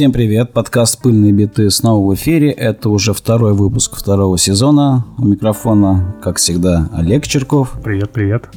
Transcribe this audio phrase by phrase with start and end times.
[0.00, 2.50] Всем привет, подкаст «Пыльные биты» снова в эфире.
[2.52, 5.04] Это уже второй выпуск второго сезона.
[5.18, 7.74] У микрофона, как всегда, Олег Черков.
[7.84, 8.48] Привет, привет.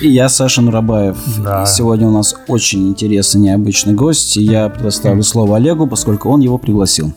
[0.00, 1.16] И я, Саша Нурабаев.
[1.42, 1.66] Да.
[1.66, 4.36] сегодня у нас очень интересный, необычный гость.
[4.36, 7.12] Я предоставлю слово Олегу, поскольку он его пригласил.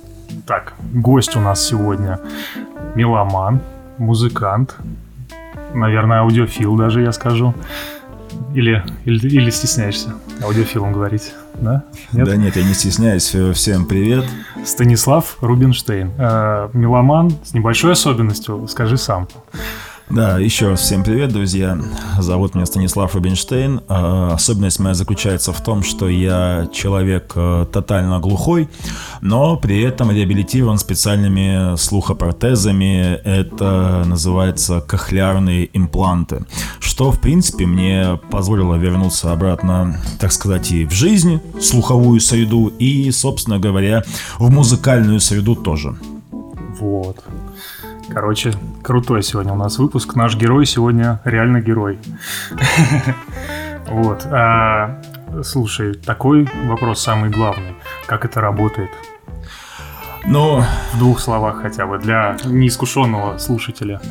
[0.47, 2.19] Так, гость у нас сегодня
[2.95, 3.61] меломан,
[3.99, 4.75] музыкант,
[5.75, 7.53] наверное, аудиофил даже, я скажу.
[8.55, 11.83] Или, или, или стесняешься аудиофилом говорить, да?
[12.11, 12.25] Нет?
[12.25, 13.35] Да нет, я не стесняюсь.
[13.53, 14.25] Всем привет.
[14.65, 16.11] Станислав Рубинштейн.
[16.17, 19.27] Э, меломан с небольшой особенностью, скажи сам.
[20.09, 21.77] Да, еще раз всем привет, друзья.
[22.17, 23.81] Зовут меня Станислав Рубинштейн.
[23.89, 28.69] А, особенность моя заключается в том, что я человек э, тотально глухой,
[29.19, 33.15] но при этом реабилитирован специальными слухопротезами.
[33.25, 36.45] Это называется кохлеарные импланты,
[36.79, 42.71] что, в принципе, мне позволило вернуться обратно, так сказать, и в жизнь, в слуховую среду,
[42.79, 44.03] и, собственно говоря,
[44.39, 45.97] в музыкальную среду тоже.
[46.79, 47.17] Вот.
[48.09, 50.15] Короче, крутой сегодня у нас выпуск.
[50.15, 51.99] Наш герой сегодня реально герой.
[53.89, 54.25] Вот.
[54.25, 55.01] А,
[55.43, 57.73] слушай, такой вопрос самый главный.
[58.05, 58.89] Как это работает?
[60.29, 60.61] Ну,
[60.93, 64.01] в двух словах хотя бы, для неискушенного слушателя.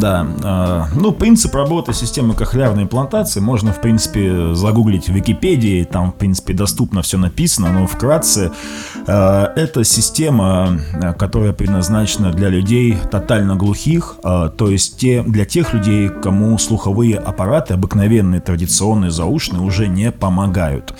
[0.00, 0.26] Да.
[0.42, 5.84] Э, ну, принцип работы системы кохлеарной имплантации можно, в принципе, загуглить в Википедии.
[5.84, 8.50] Там, в принципе, доступно все написано, но вкратце.
[9.06, 10.80] Э, это система,
[11.16, 17.16] которая предназначена для людей тотально глухих, э, то есть те, для тех людей, кому слуховые
[17.16, 20.94] аппараты, обыкновенные, традиционные, заушные, уже не помогают.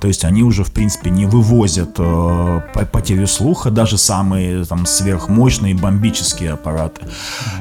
[0.00, 2.60] То есть они уже, в принципе, не вывозят э,
[2.90, 7.02] потерю слуха, даже сам самые там сверхмощные бомбические аппараты.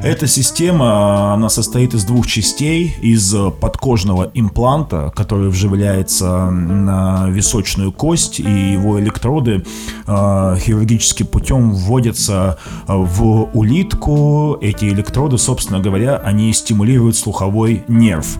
[0.02, 2.96] Эта система, она состоит из двух частей.
[3.02, 9.66] Из подкожного импланта, который вживляется на височную кость, и его электроды
[10.08, 12.58] э, хирургическим путем вводятся
[12.88, 14.58] в улитку.
[14.62, 18.38] Эти электроды, собственно говоря, они стимулируют слуховой нерв.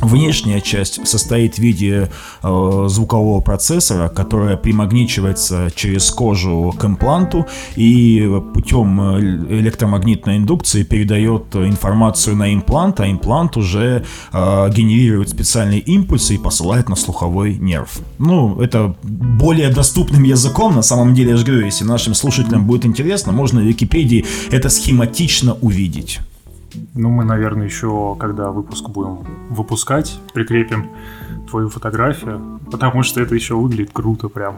[0.00, 2.10] Внешняя часть состоит в виде
[2.42, 7.46] э, звукового процессора, которая примагничивается через кожу к импланту
[7.76, 9.20] и путем э,
[9.60, 16.88] электромагнитной индукции передает информацию на имплант, а имплант уже э, генерирует специальные импульсы и посылает
[16.88, 18.00] на слуховой нерв.
[18.18, 22.86] Ну, это более доступным языком, на самом деле, я же говорю, если нашим слушателям будет
[22.86, 26.20] интересно, можно в Википедии это схематично увидеть.
[26.94, 30.90] Ну, мы, наверное, еще, когда выпуск будем выпускать, прикрепим
[31.50, 34.56] твою фотографию, потому что это еще выглядит круто прям.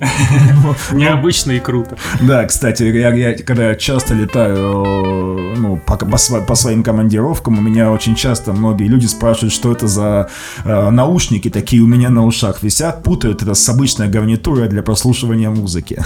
[0.92, 1.96] Необычно и круто.
[2.20, 8.14] Да, кстати, я, когда часто летаю ну, по, по, по своим командировкам, у меня очень
[8.14, 10.28] часто многие люди спрашивают, что это за
[10.64, 15.50] э, наушники такие у меня на ушах висят, путают это с обычной гарнитурой для прослушивания
[15.50, 16.02] музыки.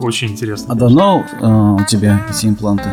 [0.00, 0.74] Очень интересно.
[0.74, 2.88] А давно э, у тебя эти импланты?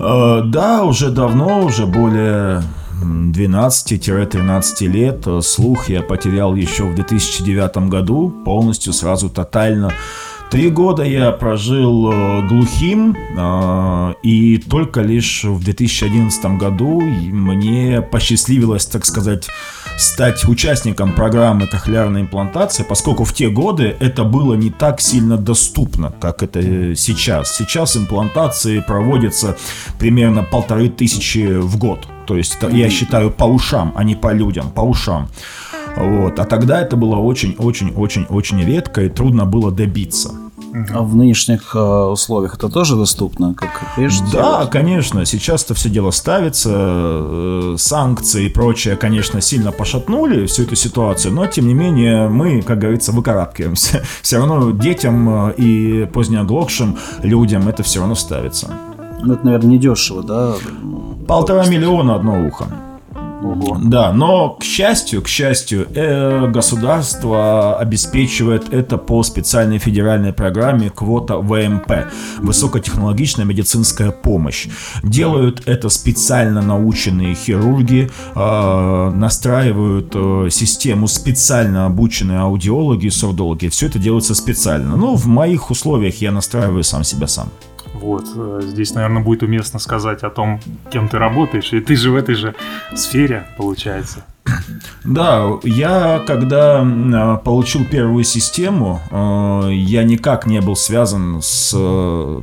[0.00, 2.62] Э, да, уже давно, уже более
[3.02, 5.26] 12-13 лет.
[5.44, 9.92] Слух я потерял еще в 2009 году, полностью, сразу, тотально.
[10.50, 18.84] Три года я прожил э, глухим, э, и только лишь в 2011 году мне посчастливилось,
[18.86, 19.48] так сказать,
[19.96, 26.12] стать участником программы кохлеарной имплантации, поскольку в те годы это было не так сильно доступно,
[26.20, 27.56] как это сейчас.
[27.56, 29.56] Сейчас имплантации проводятся
[30.00, 32.08] примерно полторы тысячи в год.
[32.26, 35.28] То есть я считаю по ушам, а не по людям, по ушам.
[35.96, 36.38] Вот.
[36.38, 40.30] А тогда это было очень-очень-очень-очень редко и трудно было добиться.
[40.94, 44.24] А в нынешних э, условиях это тоже доступно, как прежде?
[44.32, 44.70] Да, делать?
[44.70, 45.24] конечно.
[45.26, 46.70] Сейчас это все дело ставится.
[46.72, 52.62] Э, санкции и прочее, конечно, сильно пошатнули всю эту ситуацию, но тем не менее мы,
[52.62, 54.02] как говорится, выкарабкиваемся.
[54.22, 58.70] Все равно детям э, и позднеоглохшим людям это все равно ставится.
[59.22, 60.54] Ну, это, наверное, недешево, да?
[61.26, 62.66] Полтора миллиона одно ухо.
[63.82, 71.38] Да, но к счастью, к счастью, э, государство обеспечивает это по специальной федеральной программе квота
[71.38, 72.08] ВМП–
[72.38, 74.68] высокотехнологичная медицинская помощь.
[75.02, 83.68] Делают это специально наученные хирурги, э, настраивают э, систему специально обученные аудиологи и сурдологи.
[83.68, 84.96] Все это делается специально.
[84.96, 87.48] Но в моих условиях я настраиваю сам себя сам.
[87.94, 90.60] Вот, э, здесь, наверное, будет уместно сказать о том,
[90.90, 92.54] кем ты работаешь, и ты же в этой же
[92.94, 94.24] сфере, получается.
[95.04, 101.70] Да, я когда а, получил первую систему, э, я никак не был связан с,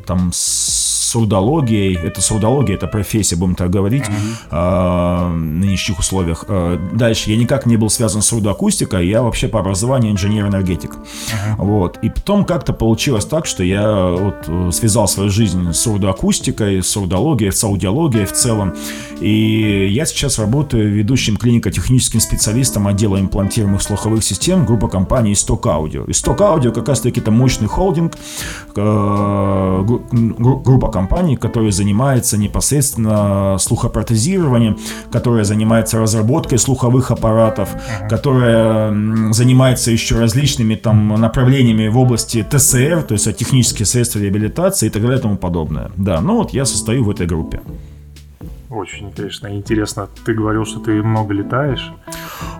[0.05, 1.95] там, с сурдологией.
[1.95, 5.31] Это сурдология, это профессия, будем так говорить, mm-hmm.
[5.31, 6.45] в нынешних условиях.
[6.94, 10.92] Дальше, я никак не был связан с сурдоакустикой, я вообще по образованию инженер-энергетик.
[10.92, 11.56] Mm-hmm.
[11.57, 11.98] Вот.
[12.01, 17.51] И потом как-то получилось так, что я вот связал свою жизнь с сурдоакустикой, с сурдологией,
[17.51, 18.75] с аудиологией в целом.
[19.19, 26.05] И я сейчас работаю ведущим клинико-техническим специалистом отдела имплантируемых слуховых систем группа компании Stock Audio.
[26.07, 28.13] И Stock Audio как раз-таки это мощный холдинг,
[28.75, 29.85] э,
[30.37, 34.77] группа компаний, которая занимается непосредственно слухопротезированием,
[35.11, 37.69] которая занимается разработкой слуховых аппаратов,
[38.09, 38.91] которая
[39.33, 45.01] занимается еще различными там направлениями в области ТСР, то есть технические средства реабилитации и так
[45.01, 45.91] далее и тому подобное.
[45.97, 47.61] Да, ну вот я состою в этой группе.
[48.69, 50.09] Очень, конечно, интересно.
[50.25, 51.89] Ты говорил, что ты много летаешь.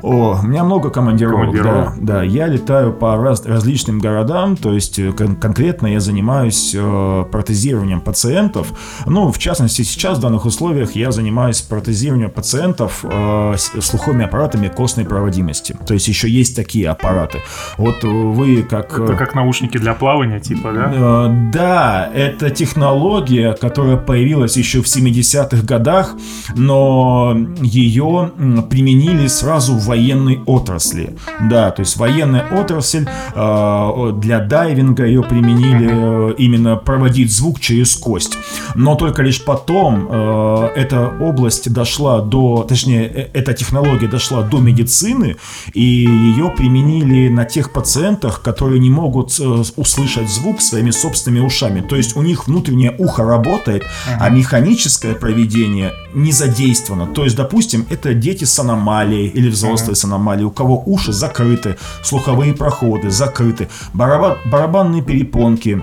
[0.02, 1.96] О, у меня много командировок, командировок.
[2.00, 2.24] Да, да.
[2.24, 8.00] Я летаю по раз, различным городам, то есть э, кон- конкретно я занимаюсь э, протезированием
[8.00, 8.72] пациентов.
[9.06, 15.06] Ну, в частности, сейчас в данных условиях я занимаюсь протезированием пациентов э, слуховыми аппаратами костной
[15.06, 15.76] проводимости.
[15.86, 17.40] То есть еще есть такие аппараты.
[17.78, 18.98] Вот вы как...
[18.98, 20.92] Это как наушники для плавания, типа, да?
[20.94, 26.16] Э, да, это технология, которая появилась еще в 70-х годах вещах,
[26.56, 28.32] но ее
[28.70, 31.16] применили сразу в военной отрасли.
[31.50, 33.06] Да, то есть военная отрасль
[33.36, 38.38] э, для дайвинга ее применили э, именно проводить звук через кость.
[38.76, 45.38] Но только лишь потом э, эта область дошла до, точнее, эта технология дошла до медицины,
[45.74, 49.40] и ее применили на тех пациентах, которые не могут
[49.76, 51.82] услышать звук своими собственными ушами.
[51.82, 53.84] То есть у них внутреннее ухо работает,
[54.20, 57.08] а механическое проведение не задействовано.
[57.08, 61.78] То есть, допустим, это дети с аномалией или взрослые с аномалией, у кого уши закрыты,
[62.04, 65.82] слуховые проходы закрыты, барабан, барабанные перепонки,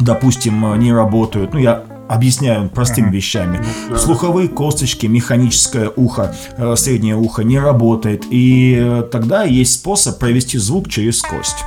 [0.00, 1.52] допустим, не работают.
[1.52, 3.60] Ну, я объясняю простыми вещами.
[3.88, 8.24] Ну, слуховые косточки, механическое ухо, э, среднее ухо не работает.
[8.30, 11.64] И э, тогда есть способ провести звук через кость.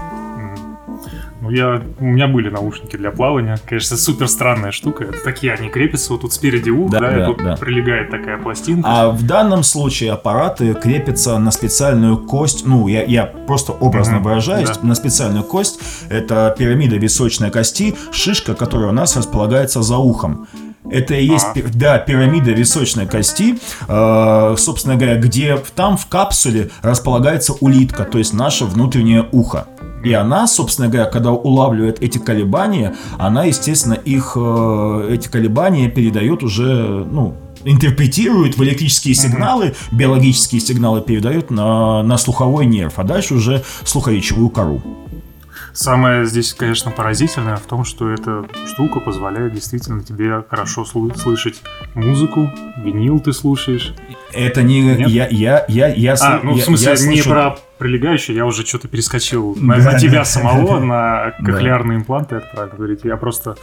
[1.48, 3.58] Ну, я, у меня были наушники для плавания.
[3.66, 5.06] Конечно, супер странная штука.
[5.06, 7.56] Это такие, они крепятся вот тут спереди уха, да, да, да, и тут да.
[7.56, 8.84] прилегает такая пластинка.
[8.86, 12.66] А в данном случае аппараты крепятся на специальную кость.
[12.66, 14.24] Ну, я, я просто образно mm-hmm.
[14.24, 14.70] выражаюсь.
[14.70, 14.88] Да.
[14.88, 15.80] На специальную кость.
[16.10, 20.50] Это пирамида височной кости, шишка, которая у нас располагается за ухом.
[20.90, 21.62] Это и есть, а.
[21.74, 23.58] да, пирамида височной кости,
[23.88, 29.68] э, собственно говоря, где там в капсуле располагается улитка, то есть наше внутреннее ухо.
[30.08, 36.44] И она, собственно говоря, когда улавливает эти колебания, она, естественно, их, э, эти колебания передает
[36.44, 43.34] уже, ну, интерпретирует в электрические сигналы, биологические сигналы передает на, на слуховой нерв, а дальше
[43.34, 44.82] уже слухоречевую кору.
[45.78, 51.62] Самое здесь, конечно, поразительное в том, что эта штука позволяет действительно тебе хорошо слышать
[51.94, 53.94] музыку, винил ты слушаешь.
[54.34, 55.08] Это не Нет?
[55.08, 58.66] я я я я А, ну в смысле я, я не про прилегающее, я уже
[58.66, 63.02] что-то перескочил на, на тебя самого, на кохлеарные импланты, это правильно говорить.
[63.04, 63.56] Я просто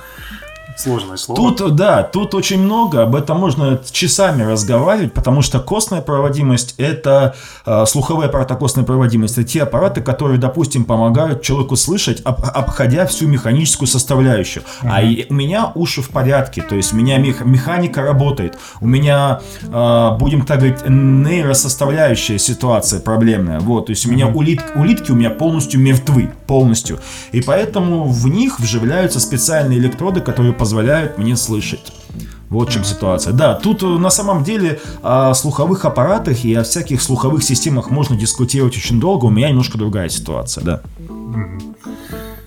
[0.76, 1.52] Сложное слово.
[1.52, 7.36] Тут, да, тут очень много, об этом можно часами разговаривать, потому что костная проводимость– это
[7.64, 13.06] э, слуховые аппараты костной проводимости, это те аппараты, которые, допустим, помогают человеку слышать, об, обходя
[13.06, 14.64] всю механическую составляющую.
[14.64, 14.90] Mm-hmm.
[14.90, 18.86] А и, у меня уши в порядке, то есть у меня мех, механика работает, у
[18.86, 24.34] меня, э, будем так говорить, нейросоставляющая ситуация проблемная, вот, то есть у меня mm-hmm.
[24.34, 26.98] улит, улитки у меня полностью мертвы, полностью,
[27.30, 31.92] и поэтому в них вживляются специальные электроды, которые позволяют мне слышать.
[32.48, 33.34] Вот в чем ситуация.
[33.34, 38.16] Да, тут э, на самом деле о слуховых аппаратах и о всяких слуховых системах можно
[38.16, 39.26] дискутировать очень долго.
[39.26, 40.80] У меня немножко другая ситуация, да.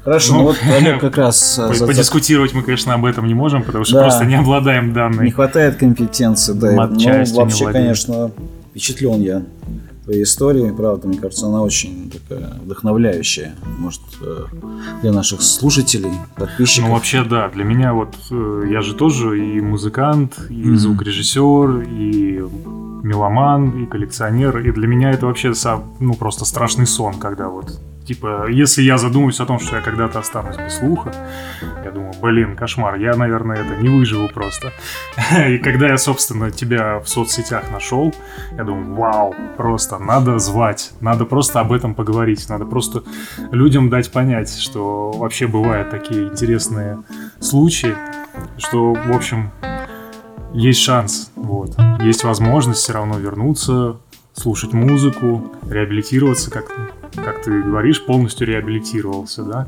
[0.03, 1.59] Хорошо, ну, ну вот Олег как раз...
[1.59, 5.25] Э, подискутировать мы, конечно, об этом не можем, потому что да, просто не обладаем данной.
[5.25, 6.71] Не хватает компетенции, да.
[6.87, 8.31] Ну, вообще, конечно,
[8.71, 9.43] впечатлен я
[10.07, 14.45] твоей истории, правда, мне кажется, она очень такая вдохновляющая, может, э,
[15.01, 16.87] для наших слушателей, подписчиков.
[16.87, 20.75] Ну, вообще, да, для меня вот, э, я же тоже и музыкант, и mm-hmm.
[20.75, 22.41] звукорежиссер, и
[23.03, 25.51] меломан, и коллекционер, и для меня это вообще,
[25.99, 30.19] ну, просто страшный сон, когда вот Типа, если я задумаюсь о том, что я когда-то
[30.19, 31.13] останусь без слуха,
[31.83, 34.71] я думаю, блин, кошмар, я, наверное, это не выживу просто.
[35.49, 38.15] И когда я, собственно, тебя в соцсетях нашел,
[38.55, 43.03] я думаю, вау, просто надо звать, надо просто об этом поговорить, надо просто
[43.51, 47.03] людям дать понять, что вообще бывают такие интересные
[47.41, 47.93] случаи,
[48.57, 49.51] что, в общем,
[50.53, 53.97] есть шанс, вот, есть возможность все равно вернуться,
[54.33, 56.71] слушать музыку, реабилитироваться, как
[57.23, 59.67] как ты говоришь, полностью реабилитировался, да?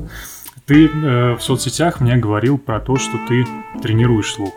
[0.66, 3.46] Ты э, в соцсетях мне говорил про то, что ты
[3.82, 4.52] тренируешь слух.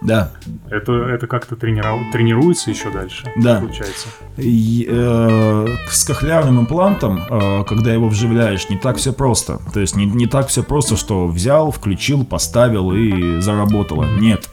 [0.00, 0.32] Да.
[0.70, 2.00] Это, это как-то трениров...
[2.12, 3.32] тренируется еще дальше?
[3.36, 3.58] Да.
[3.58, 4.06] Получается.
[4.36, 9.58] И, э, с кохлеарным имплантом, э, когда его вживляешь, не так все просто.
[9.74, 14.04] То есть не, не так все просто, что взял, включил, поставил и заработало.
[14.04, 14.48] Нет.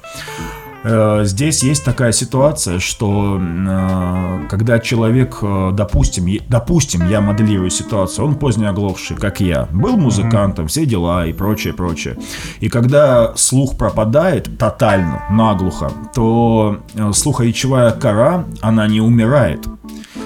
[0.83, 8.27] Э, здесь есть такая ситуация, что э, когда человек, э, допустим, допустим, я моделирую ситуацию,
[8.27, 12.17] он поздний оглохший, как я, был музыкантом, все дела и прочее, прочее.
[12.59, 16.79] И когда слух пропадает тотально, наглухо, то
[17.13, 19.67] слухоречевая кора, она не умирает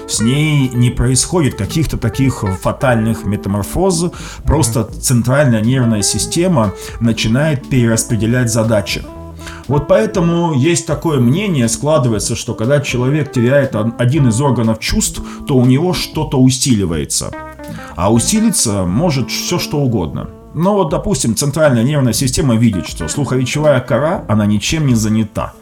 [0.08, 4.06] с ней не происходит каких-то таких фатальных метаморфоз,
[4.44, 9.02] просто центральная нервная система начинает перераспределять задачи.
[9.68, 15.56] Вот поэтому есть такое мнение, складывается, что когда человек теряет один из органов чувств, то
[15.56, 17.30] у него что-то усиливается.
[17.94, 20.30] А усилиться может все что угодно.
[20.54, 25.52] Но вот, допустим, центральная нервная система видит, что слуховичевая кора, она ничем не занята.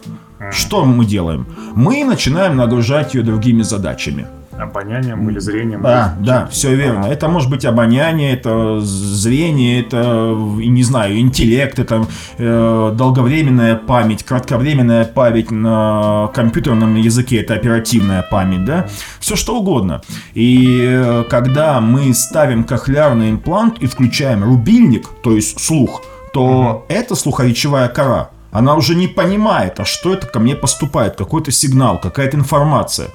[0.51, 1.45] Что мы делаем?
[1.75, 4.27] Мы начинаем нагружать ее другими задачами
[4.59, 5.81] обонянием или зрением.
[5.81, 6.25] Да, или...
[6.25, 7.05] да, все верно.
[7.05, 12.05] Это может быть обоняние, это зрение, это, не знаю, интеллект, это
[12.37, 18.87] э, долговременная память, кратковременная память на компьютерном языке, это оперативная память, да,
[19.19, 20.01] все что угодно.
[20.33, 26.01] И э, когда мы ставим кохлеарный имплант и включаем рубильник, то есть слух,
[26.33, 26.95] то mm-hmm.
[26.95, 28.29] это слуховичевая кора.
[28.51, 33.09] Она уже не понимает, а что это ко мне поступает, какой-то сигнал, какая-то информация.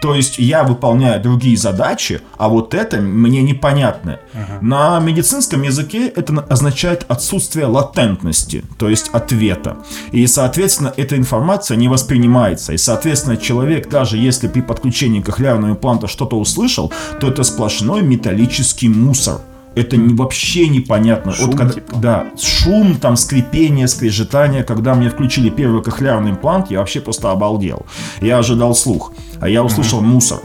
[0.00, 4.20] То есть я выполняю другие задачи, а вот это мне непонятно.
[4.34, 4.60] Uh-huh.
[4.60, 9.78] На медицинском языке это означает отсутствие латентности, то есть ответа.
[10.12, 12.74] И, соответственно, эта информация не воспринимается.
[12.74, 18.88] И, соответственно, человек, даже если при подключении кохлеарного импланта что-то услышал, то это сплошной металлический
[18.88, 19.40] мусор
[19.74, 21.32] это не, вообще непонятно.
[21.32, 21.96] Шум, вот когда, типа.
[21.96, 24.62] Да, шум, там скрипение, скрежетание.
[24.62, 27.86] Когда мне включили первый кохлеарный имплант, я вообще просто обалдел.
[28.20, 30.06] Я ожидал слух, а я услышал mm-hmm.
[30.06, 30.38] мусор.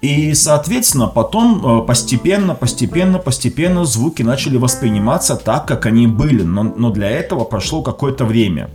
[0.00, 6.42] И, соответственно, потом э, постепенно, постепенно, постепенно звуки начали восприниматься так, как они были.
[6.42, 8.70] Но, но для этого прошло какое-то время.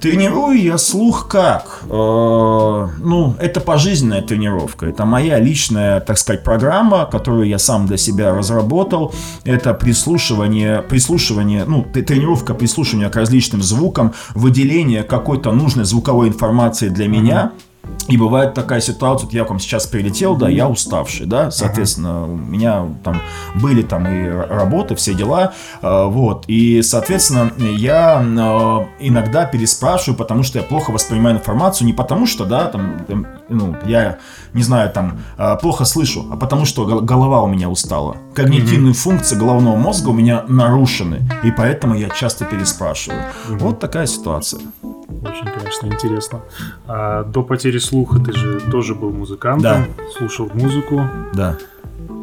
[0.00, 1.80] Тренирую я слух как?
[1.82, 4.86] Э, ну, это пожизненная тренировка.
[4.86, 9.12] Это моя личная, так сказать, программа, которую я сам для себя разработал.
[9.44, 17.06] Это прислушивание, прислушивание, ну, тренировка прислушивания к различным звукам, выделение какой-то нужной звуковой информации для
[17.06, 17.52] меня.
[17.54, 17.69] Mm-hmm
[18.08, 22.24] и бывает такая ситуация, вот я к вам сейчас прилетел, да, я уставший, да, соответственно,
[22.24, 23.20] у меня там
[23.54, 30.42] были там и работы, все дела, э, вот, и, соответственно, я э, иногда переспрашиваю, потому
[30.42, 33.06] что я плохо воспринимаю информацию, не потому что, да, там,
[33.50, 34.18] ну, я,
[34.54, 38.16] не знаю, там, э, плохо слышу, а потому что голова у меня устала.
[38.34, 38.96] Когнитивные mm-hmm.
[38.96, 43.20] функции головного мозга у меня нарушены, и поэтому я часто переспрашиваю.
[43.20, 43.58] Mm-hmm.
[43.58, 44.60] Вот такая ситуация.
[44.82, 46.40] Очень, конечно, интересно.
[46.86, 50.04] А до потери слуха ты же тоже был музыкантом, да.
[50.16, 51.02] слушал музыку.
[51.34, 51.58] Да.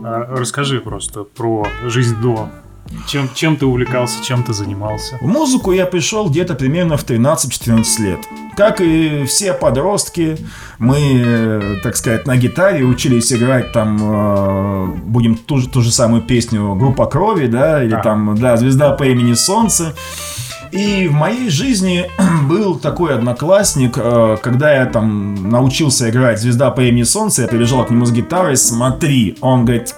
[0.04, 2.50] А, расскажи просто про жизнь до.
[3.08, 5.18] Чем, чем ты увлекался, чем ты занимался?
[5.22, 8.20] В музыку я пришел где-то примерно в 13-14 лет.
[8.56, 10.38] Как и все подростки,
[10.80, 16.76] мы, так сказать, на гитаре учились играть там, э, будем ту, ту же самую песню
[16.76, 18.02] «Группа крови», да, или а.
[18.02, 19.94] там, да, «Звезда по имени Солнце».
[20.72, 22.10] И в моей жизни
[22.48, 27.86] был такой одноклассник, э, когда я там научился играть «Звезда по имени Солнце», я прибежал
[27.86, 29.96] к нему с гитарой, смотри, он говорит,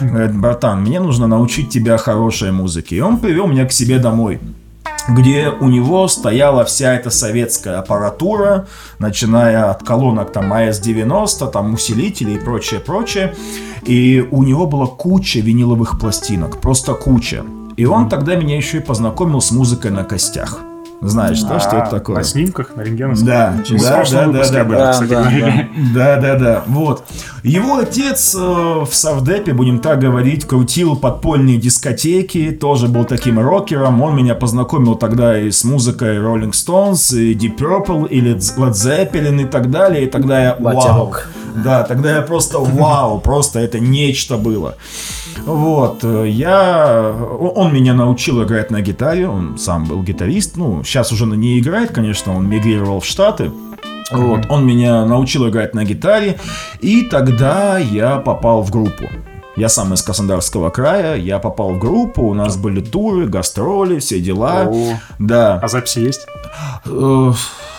[0.00, 2.96] говорит, братан, мне нужно научить тебя хорошей музыке.
[2.96, 4.40] И он привел меня к себе домой
[5.08, 8.66] где у него стояла вся эта советская аппаратура,
[8.98, 13.34] начиная от колонок там АС-90, там усилителей и прочее, прочее.
[13.84, 17.44] И у него была куча виниловых пластинок, просто куча.
[17.76, 20.58] И он тогда меня еще и познакомил с музыкой на костях
[21.00, 22.16] знаешь, а, да, что это такое.
[22.16, 23.26] На снимках, на рентгеновских.
[23.26, 25.30] Да, Мы да, да, да, да, да, кстати, да,
[25.94, 27.04] да, да, да, да, вот.
[27.42, 34.02] Его отец э, в Савдепе, будем так говорить, крутил подпольные дискотеки, тоже был таким рокером.
[34.02, 39.42] Он меня познакомил тогда и с музыкой Rolling Stones, и Deep Purple, или Led Zeppelin
[39.42, 40.04] и так далее.
[40.04, 41.14] И тогда я вау.
[41.64, 44.76] Да, тогда я просто вау, просто это нечто было.
[45.44, 47.12] Вот, э, я...
[47.12, 51.92] Он меня научил играть на гитаре, он сам был гитарист, ну, сейчас уже не играет,
[51.92, 53.50] конечно, он мигрировал в Штаты.
[54.10, 56.38] Вот, он меня научил играть на гитаре,
[56.80, 59.04] и тогда я попал в группу.
[59.56, 64.20] Я сам из Краснодарского края, я попал в группу, у нас были туры, гастроли, все
[64.20, 64.64] дела.
[64.68, 65.58] О, да.
[65.62, 66.26] А записи есть?
[66.84, 67.32] Э,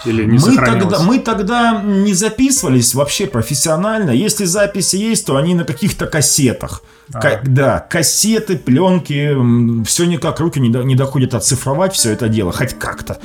[0.05, 4.09] Или не мы тогда, мы тогда не записывались вообще профессионально.
[4.09, 6.81] Если записи есть, то они на каких-то кассетах.
[7.13, 7.19] А.
[7.21, 12.51] К- да, кассеты, пленки, все никак руки не, до, не доходят оцифровать все это дело,
[12.51, 13.19] хоть как-то.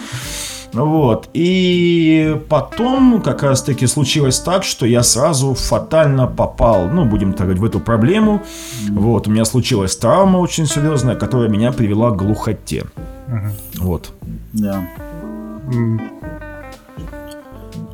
[0.73, 1.29] Вот.
[1.35, 7.47] И потом как раз таки случилось так, что я сразу фатально попал, ну, будем так
[7.47, 8.43] говорить, в эту проблему.
[8.91, 9.29] Вот.
[9.29, 12.85] У меня случилась травма очень серьезная, которая меня привела к глухоте.
[13.29, 13.85] Угу.
[13.85, 14.13] Вот.
[14.53, 14.83] Да.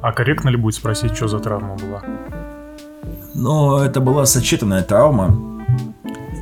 [0.01, 2.03] А корректно ли будет спросить, что за травма была?
[3.35, 5.37] Ну, это была сочетанная травма.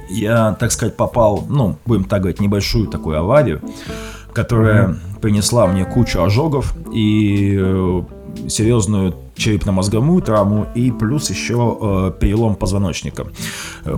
[0.08, 3.60] Я, так сказать, попал, ну, будем так говорить, небольшую такую аварию,
[4.32, 5.15] которая mm-hmm.
[5.26, 8.02] Принесла мне кучу ожогов и э,
[8.46, 13.26] серьезную черепно-мозговую травму и плюс еще э, перелом позвоночника.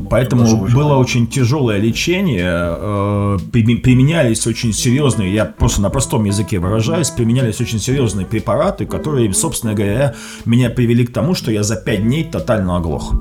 [0.08, 6.61] Поэтому Боже, было очень тяжелое лечение, э, применялись очень серьезные, я просто на простом языке
[6.61, 10.14] выражаюсь, применялись очень серьезные препараты, которые, собственно говоря,
[10.47, 13.12] меня привели к тому, что я за 5 дней тотально оглох.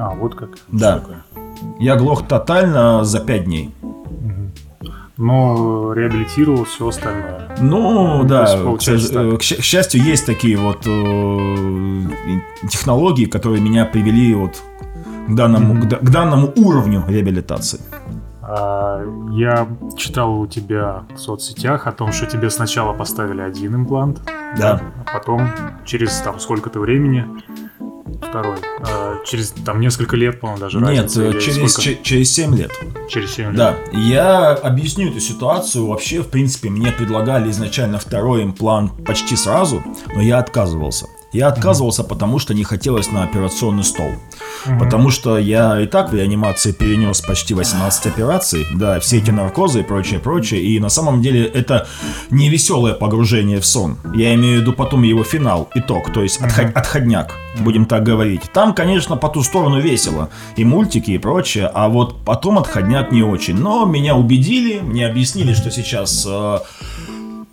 [0.00, 0.58] А, вот как?
[0.72, 1.04] Да.
[1.78, 3.70] Я оглох тотально за 5 дней
[5.18, 7.48] но реабилитировал все остальное.
[7.60, 12.02] Ну, да, к, к, к счастью, есть такие вот э,
[12.68, 14.62] технологии, которые меня привели вот
[15.28, 15.96] к данному, mm-hmm.
[15.96, 17.80] к, к данному уровню реабилитации.
[18.42, 24.20] А, я читал у тебя в соцсетях о том, что тебе сначала поставили один имплант,
[24.56, 24.80] да.
[25.04, 25.48] а потом
[25.84, 27.26] через там сколько-то времени
[28.28, 28.58] второй?
[28.80, 32.70] А, через там несколько лет, по-моему, даже Нет, разница, через, ч- через 7 лет.
[33.08, 33.56] Через 7 лет.
[33.56, 33.76] Да.
[33.92, 35.86] Я объясню эту ситуацию.
[35.86, 39.82] Вообще, в принципе, мне предлагали изначально второй имплант почти сразу,
[40.14, 41.06] но я отказывался.
[41.36, 42.08] Я отказывался, mm-hmm.
[42.08, 44.08] потому что не хотелось на операционный стол.
[44.08, 44.78] Mm-hmm.
[44.78, 49.80] Потому что я и так в реанимации перенес почти 18 операций, да, все эти наркозы
[49.80, 50.62] и прочее, прочее.
[50.62, 51.86] И на самом деле это
[52.30, 53.98] не веселое погружение в сон.
[54.14, 56.72] Я имею в виду потом его финал, итог, то есть mm-hmm.
[56.72, 58.42] отходняк, будем так говорить.
[58.54, 60.30] Там, конечно, по ту сторону весело.
[60.56, 63.56] И мультики, и прочее, а вот потом отходняк не очень.
[63.56, 66.26] Но меня убедили, мне объяснили, что сейчас...
[66.26, 66.60] Э,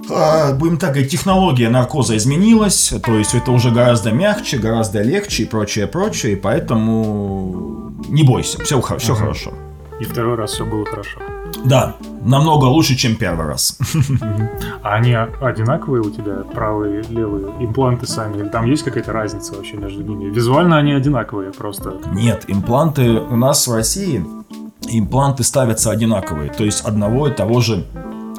[0.07, 5.45] будем так говорить, технология наркоза изменилась, то есть это уже гораздо мягче, гораздо легче и
[5.45, 9.19] прочее, прочее, и поэтому не бойся, все, все угу.
[9.19, 9.53] хорошо.
[9.99, 11.19] И второй раз все было хорошо.
[11.63, 13.77] Да, намного лучше, чем первый раз.
[14.81, 18.37] А они одинаковые у тебя, правые, левые, импланты сами?
[18.37, 20.29] Или там есть какая-то разница вообще между ними?
[20.33, 21.93] Визуально они одинаковые просто?
[22.11, 24.25] Нет, импланты у нас в России,
[24.89, 27.85] импланты ставятся одинаковые, то есть одного и того же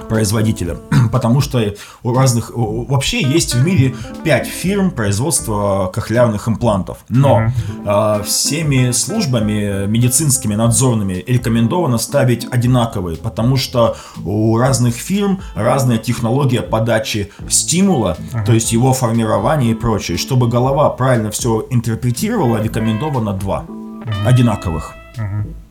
[0.09, 0.77] производителя,
[1.13, 8.21] потому что у разных вообще есть в мире 5 фирм производства кохлеарных имплантов, но mm-hmm.
[8.21, 16.63] э, всеми службами медицинскими надзорными рекомендовано ставить одинаковые, потому что у разных фирм разная технология
[16.63, 18.45] подачи стимула, mm-hmm.
[18.45, 20.19] то есть его формирования и прочее.
[20.19, 24.27] Чтобы голова правильно все интерпретировала, рекомендовано два mm-hmm.
[24.27, 24.95] одинаковых.
[25.17, 25.64] Mm-hmm.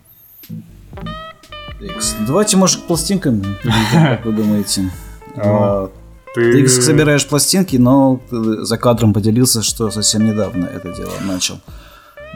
[1.84, 2.16] X.
[2.28, 3.44] Давайте, может, к пластинкам
[3.92, 4.90] как вы думаете?
[5.36, 5.90] А,
[6.36, 6.62] ты...
[6.62, 11.60] Ты собираешь пластинки, но за кадром поделился, что совсем недавно это дело начал.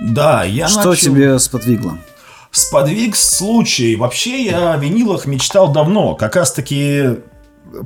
[0.02, 1.14] Да, я Что начал...
[1.14, 2.00] тебе сподвигло?
[2.50, 3.96] Сподвиг случай.
[3.96, 6.16] Вообще я о винилах мечтал давно.
[6.16, 7.20] Как раз таки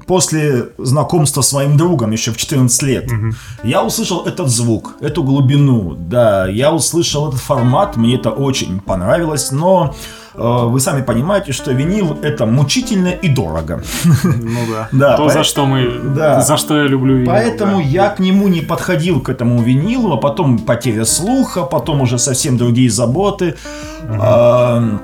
[0.08, 3.32] после знакомства с моим другом еще в 14 лет, угу.
[3.64, 9.52] я услышал этот звук, эту глубину, да, я услышал этот формат, мне это очень понравилось,
[9.52, 13.84] но Э, вы сами понимаете, что винил это мучительно и дорого.
[14.24, 14.90] Ну да.
[14.92, 16.42] да То, за что мы, да.
[16.42, 17.32] за что я люблю винил.
[17.32, 17.84] Поэтому да.
[17.84, 22.58] я к нему не подходил, к этому винилу, а потом потеря слуха, потом уже совсем
[22.58, 23.56] другие заботы.
[24.04, 24.18] Угу.
[24.20, 25.00] А,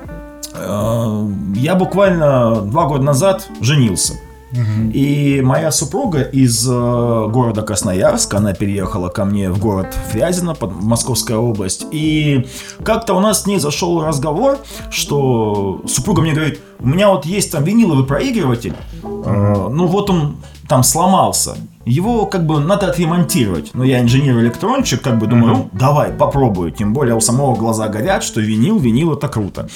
[0.54, 4.14] а, я буквально два года назад женился.
[4.94, 10.72] И моя супруга из э, города Красноярска, она переехала ко мне в город Фрязино, под
[10.82, 11.86] Московская область.
[11.90, 12.46] И
[12.82, 14.58] как-то у нас с ней зашел разговор,
[14.90, 20.36] что супруга мне говорит, у меня вот есть там виниловый проигрыватель, э, ну вот он
[20.66, 21.56] там сломался
[21.88, 23.70] его как бы надо отремонтировать.
[23.74, 26.70] Но я инженер-электрончик, как бы думаю, ну, давай, попробую.
[26.70, 29.68] Тем более у самого глаза горят, что винил, винил это круто.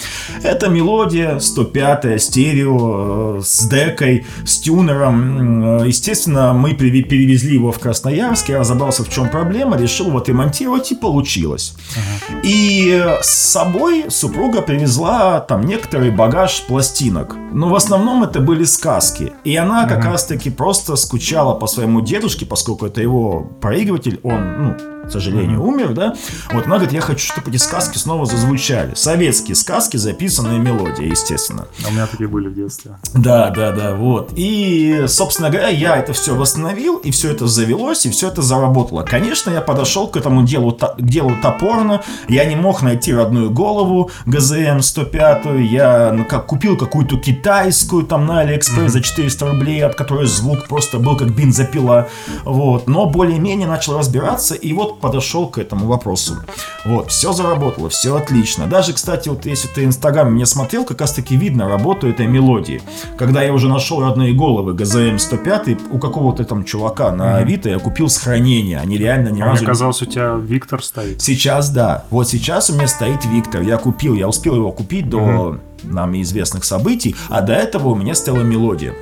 [0.42, 5.81] Это мелодия 105 стерео, э, с декой, с тюнером.
[5.81, 10.92] Э, естественно, мы перевезли его в Красноярск, я разобрался, в чем проблема, решил его отремонтировать,
[10.92, 11.75] и получилось.
[11.94, 12.40] Uh-huh.
[12.42, 17.37] И с собой супруга привезла там некоторый багаж пластинок.
[17.53, 19.33] Но в основном это были сказки.
[19.44, 19.88] И она uh-huh.
[19.88, 25.60] как раз-таки просто скучала по своему дедушки, поскольку это его проигрыватель, он, ну, к сожалению,
[25.60, 25.66] mm-hmm.
[25.66, 26.14] умер, да.
[26.52, 28.94] Вот она говорит, я хочу, чтобы эти сказки снова зазвучали.
[28.94, 31.66] Советские сказки, записанные мелодии, естественно.
[31.84, 32.96] А у меня такие были в детстве.
[33.14, 34.32] Да, да, да, вот.
[34.36, 39.02] И, собственно говоря, я это все восстановил, и все это завелось, и все это заработало.
[39.02, 42.02] Конечно, я подошел к этому делу, к делу топорно.
[42.28, 45.46] Я не мог найти родную голову ГЗМ 105.
[45.60, 48.88] Я ну, как, купил какую-то китайскую там на AliExpress mm-hmm.
[48.88, 52.08] за 400 рублей, от которой звук просто был как бензопила.
[52.44, 52.88] Вот.
[52.88, 56.37] Но более-менее начал разбираться, и вот подошел к этому вопросу.
[56.85, 58.66] Вот, все заработало, все отлично.
[58.66, 62.83] Даже, кстати, вот если ты Инстаграм меня смотрел, как раз таки видно работу этой мелодии.
[63.16, 67.78] Когда я уже нашел родные головы ГЗМ 105 у какого-то там чувака на Авито, я
[67.78, 68.81] купил с хранения.
[68.81, 69.59] Они реально а разу...
[69.62, 71.20] Мне казалось, у тебя Виктор стоит.
[71.20, 72.05] Сейчас, да.
[72.11, 73.62] Вот сейчас у меня стоит Виктор.
[73.62, 77.94] Я купил, я успел его купить до mm нам известных событий, а до этого у
[77.94, 78.94] меня стояла мелодия.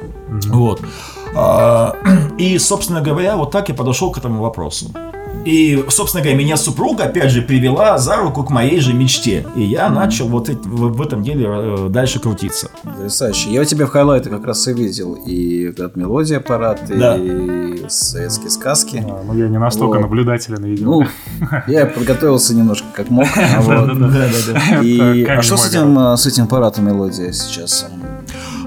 [0.47, 0.83] Вот.
[1.35, 1.95] А,
[2.39, 4.91] и, собственно говоря, вот так я подошел к этому вопросу.
[5.45, 9.47] И, собственно говоря, меня супруга, опять же, привела за руку к моей же мечте.
[9.57, 12.71] И я начал вот в, этом деле э, дальше крутиться.
[12.83, 13.51] Потрясающе.
[13.51, 15.15] Я у тебя в хайлайты как раз и видел.
[15.15, 17.17] И этот мелодия аппарат, да.
[17.17, 19.03] и советские сказки.
[19.09, 20.03] А, ну, я не настолько вот.
[20.03, 20.91] наблюдателен, видимо.
[20.91, 21.07] Ну,
[21.67, 23.27] я подготовился немножко как мог.
[23.37, 23.63] А
[25.43, 27.87] что с этим, э, с этим аппаратом мелодия сейчас?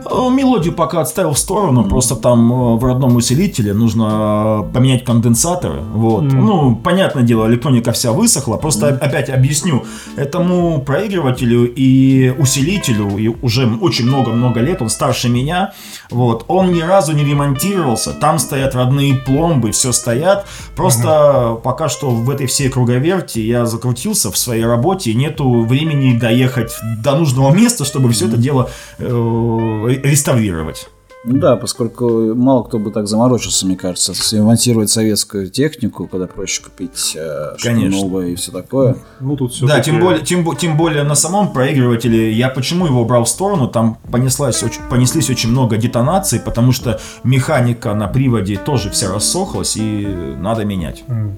[0.05, 1.89] Э, мелодию пока отставил в сторону, mm.
[1.89, 5.81] просто там э, в родном усилителе нужно поменять конденсаторы.
[5.93, 6.23] Вот.
[6.23, 6.35] Mm.
[6.35, 8.57] Ну, понятное дело, электроника вся высохла.
[8.57, 8.97] Просто mm.
[8.97, 9.83] опять объясню.
[10.15, 15.73] Этому проигрывателю и усилителю и уже очень много-много лет, он старше меня.
[16.09, 16.45] Вот.
[16.47, 18.13] Он ни разу не ремонтировался.
[18.13, 20.45] Там стоят родные пломбы, все стоят.
[20.75, 21.61] Просто mm-hmm.
[21.61, 25.13] пока что в этой всей круговерти я закрутился в своей работе.
[25.13, 30.87] Нету времени доехать до нужного места, чтобы все это дело э, реставрировать.
[31.25, 36.61] Ну да, поскольку мало кто бы так заморочился, мне кажется, ремонтировать советскую технику, когда проще
[36.61, 38.97] купить э, что новое и все такое.
[39.21, 39.65] Ну тут все.
[39.65, 43.69] Да, тем более, тем, тем более на самом проигрывателе я почему его брал в сторону,
[43.69, 49.77] там понеслась, очень, понеслись очень много детонаций, потому что механика на приводе тоже вся рассохлась
[49.77, 50.05] и
[50.37, 51.05] надо менять.
[51.07, 51.35] Mm.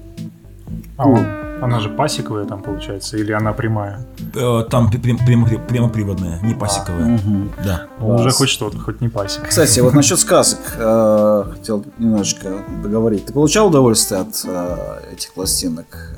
[0.98, 4.00] А, она же пасековая там получается, или она прямая?
[4.34, 7.04] Э, там прямо, прямоприводная, не пасековая.
[7.04, 7.48] А, угу.
[7.64, 7.86] Да.
[8.00, 9.48] Ну, уже хоть что-то, хоть не пасек.
[9.48, 13.26] Кстати, вот насчет сказок э, хотел немножечко договорить.
[13.26, 16.16] Ты получал удовольствие от э, этих пластинок?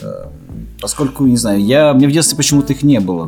[0.81, 3.27] Поскольку, не знаю, я, мне в детстве почему-то их не было.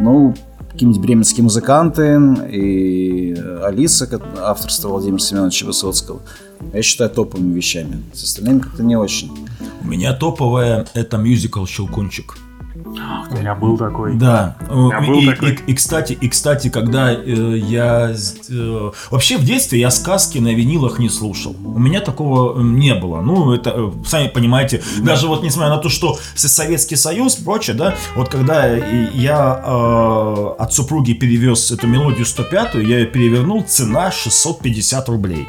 [0.00, 0.34] Ну,
[0.74, 3.32] какие-нибудь бременские музыканты и
[3.62, 4.08] Алиса,
[4.40, 6.20] авторство Владимира Семеновича Высоцкого.
[6.72, 8.02] Я считаю топовыми вещами.
[8.12, 9.30] С остальными как-то не очень.
[9.82, 12.36] У меня топовая это мюзикл «Щелкунчик».
[12.84, 14.14] У меня был такой.
[14.14, 14.56] Да.
[14.68, 15.52] Был и, такой.
[15.52, 18.14] И, и, кстати, и кстати, когда э, я
[18.50, 21.56] э, вообще в детстве я сказки на винилах не слушал.
[21.64, 23.20] У меня такого не было.
[23.20, 24.82] Ну это э, сами понимаете.
[24.98, 25.12] Да.
[25.12, 30.72] Даже вот несмотря на то, что Советский Союз, прочее, да, вот когда я э, от
[30.74, 35.48] супруги перевез эту мелодию 105, я ее перевернул, цена 650 рублей.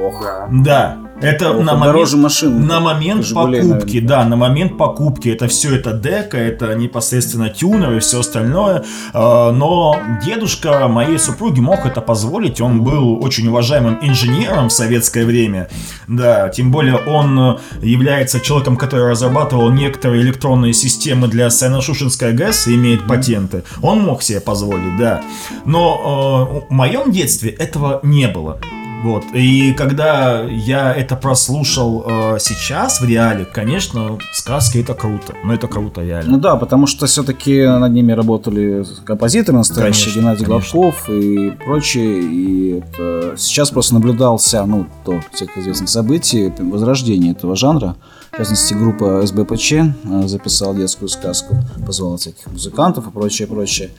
[0.00, 0.24] Ох.
[0.50, 0.98] Да.
[1.20, 2.66] Это Ох, на момент, машин.
[2.66, 4.08] На момент Жигулей, покупки, наверное.
[4.08, 5.28] да, на момент покупки.
[5.28, 8.84] Это все это дека, это непосредственно тюнер и все остальное.
[9.12, 12.60] А, но дедушка моей супруги мог это позволить.
[12.60, 15.68] Он был очень уважаемым инженером в советское время.
[16.08, 22.74] Да, тем более он является человеком, который разрабатывал некоторые электронные системы для Сайно-Шушинской ГЭС и
[22.74, 23.64] имеет патенты.
[23.82, 25.20] Он мог себе позволить, да.
[25.64, 28.58] Но э, в моем детстве этого не было.
[29.02, 29.24] Вот.
[29.32, 35.34] И когда я это прослушал э, сейчас в реале, конечно, сказки это круто.
[35.42, 36.32] Ну, это круто, реально.
[36.32, 40.80] Ну да, потому что все-таки над ними работали композиторы настоящие, конечно, Геннадий конечно.
[40.80, 42.20] Главков и прочие.
[42.22, 47.96] И это сейчас просто наблюдался, ну, до всех известных событий, возрождение этого жанра.
[48.32, 49.88] В частности, группа СБПЧ э,
[50.26, 53.90] записала детскую сказку, позвала всяких музыкантов и прочее, прочее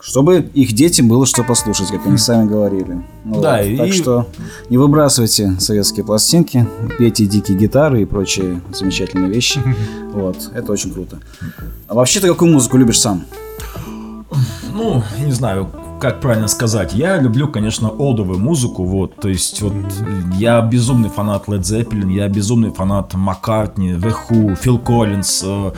[0.00, 3.02] чтобы их детям было что послушать, как они сами говорили.
[3.24, 3.66] Да, вот.
[3.66, 3.76] и...
[3.76, 4.26] Так что
[4.68, 6.66] не выбрасывайте советские пластинки,
[6.98, 9.60] пейте дикие гитары и прочие замечательные вещи.
[10.12, 11.20] Вот, это очень круто.
[11.88, 13.24] А вообще ты какую музыку любишь сам?
[14.74, 15.70] Ну, не знаю,
[16.02, 19.72] как правильно сказать, я люблю, конечно, олдовую музыку, вот, то есть вот
[20.34, 25.72] я безумный фанат Led Zeppelin, я безумный фанат Маккартни, The Who, Фил Коллинз, э, Э,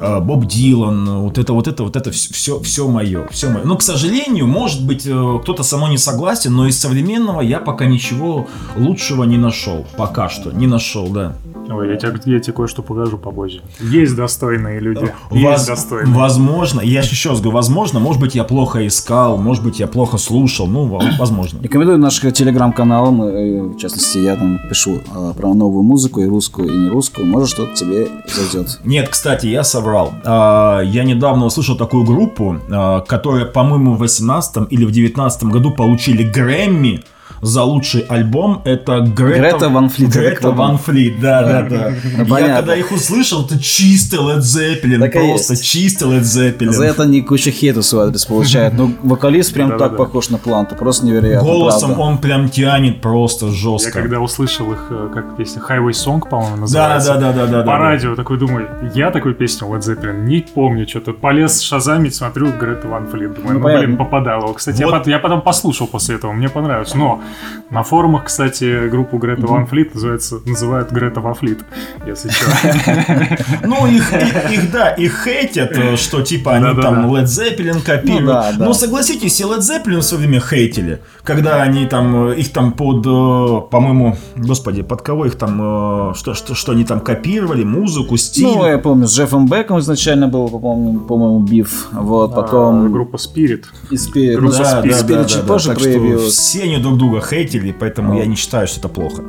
[0.00, 3.64] Боб Дилан, вот это, вот это, вот это все, все мое, все мое.
[3.64, 7.58] Но, к сожалению, может быть, э, кто-то со мной не согласен, но из современного я
[7.60, 9.86] пока ничего лучшего не нашел.
[9.96, 11.36] Пока что не нашел, да.
[11.70, 13.62] Ой, я тебе, я тебе кое-что покажу попозже.
[13.80, 15.10] Есть достойные люди.
[15.30, 16.14] Воз- Есть достойные.
[16.14, 20.18] Возможно, я еще раз говорю, возможно, может быть, я плохо искал, может быть, я плохо
[20.18, 21.60] слушал, ну, во- возможно.
[21.62, 26.68] Рекомендую наш телеграм-канал, э, в частности, я там пишу э, про новую музыку, и русскую,
[26.68, 27.26] и не русскую.
[27.26, 28.80] Может, что-то тебе зайдет.
[28.84, 30.14] Нет, кстати, я соврал.
[30.24, 36.22] Я недавно услышал такую группу, а, которая, по-моему, в 18 или в 19 году получили
[36.22, 37.04] Грэмми
[37.44, 38.62] за лучший альбом.
[38.64, 40.50] Это Грета, Грета Ван Флит, Грета?
[40.50, 41.88] Ван Флит, да, да, да.
[42.18, 42.56] Я понятно.
[42.56, 46.70] когда их услышал, это чистый Led Zeppelin, Так просто чистый Led Zeppelin.
[46.70, 48.74] За это они кучу хейта свой адрес получают.
[48.74, 49.96] Ну, вокалист прям так Да-да-да.
[50.04, 52.02] похож на Планту, просто невероятно, Голосом правда.
[52.02, 53.92] он прям тянет просто Я жестко.
[53.92, 57.14] когда услышал их, э, как песня Highway Song, по-моему, Да, называется.
[57.14, 57.58] да, да, да, да.
[57.60, 57.78] По да.
[57.78, 62.88] радио такой думаю, я такую песню Led Zeppelin не помню, что-то полез шазамить, смотрю Грета
[62.88, 64.52] Ван Флит, думаю, Ну, ну, блин, попадало.
[64.54, 65.06] Кстати, я, Вот.
[65.06, 66.94] я потом послушал после этого, мне понравилось.
[66.94, 67.20] Но
[67.70, 71.60] на форумах, кстати, группу Грета Ван Флит называется, называют Грета Ван Флит,
[72.06, 72.46] если что.
[73.64, 74.12] Ну, их,
[74.50, 78.22] их, да, их хейтят, э, что типа они там Led Zeppelin копируют.
[78.22, 78.64] Ну да, да.
[78.64, 81.00] Но согласитесь, и Led Zeppelin в свое время хейтили.
[81.22, 86.34] Когда они там, э, их там под, э, по-моему, господи, под кого их там, что,
[86.34, 88.44] что, что они там копировали, музыку, стиль.
[88.44, 91.88] Ну, я помню, с Джеффом Беком изначально был, по-моему, по-моему, биф.
[91.92, 93.64] Вот, А, потом Группа Spirit.
[93.90, 96.32] и да, Spirit, да, Spirit же тоже Так что проявилась.
[96.32, 99.22] все они друг друга хейтили, поэтому я не считаю, что это плохо.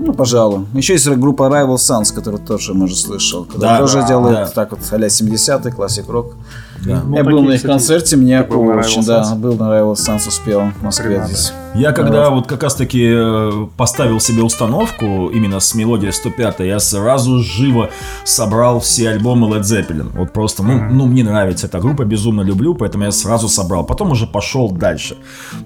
[0.00, 0.66] Ну, пожалуй.
[0.74, 3.44] Еще есть группа Rival Sons, которую тоже, может, слышал.
[3.44, 4.46] Когда Да, тоже да, делают да.
[4.46, 6.34] так вот а-ля 70-й, классик рок.
[6.84, 7.02] Да.
[7.04, 10.82] Ну, я был на их кстати, концерте, мне очень, да, был Rival Sons, успел в
[10.82, 11.52] Москве Хрена здесь.
[11.74, 16.78] Я когда вот как раз таки э, поставил себе установку именно с мелодией 105, я
[16.78, 17.90] сразу живо
[18.24, 20.10] собрал все альбомы Led Zeppelin.
[20.14, 23.84] Вот просто, ну, ну мне нравится эта группа, безумно люблю, поэтому я сразу собрал.
[23.84, 25.16] Потом уже пошел дальше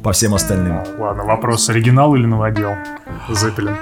[0.02, 0.82] по всем остальным.
[0.98, 2.72] Ладно, вопрос, оригинал или новодел?
[3.28, 3.76] Zeppelin.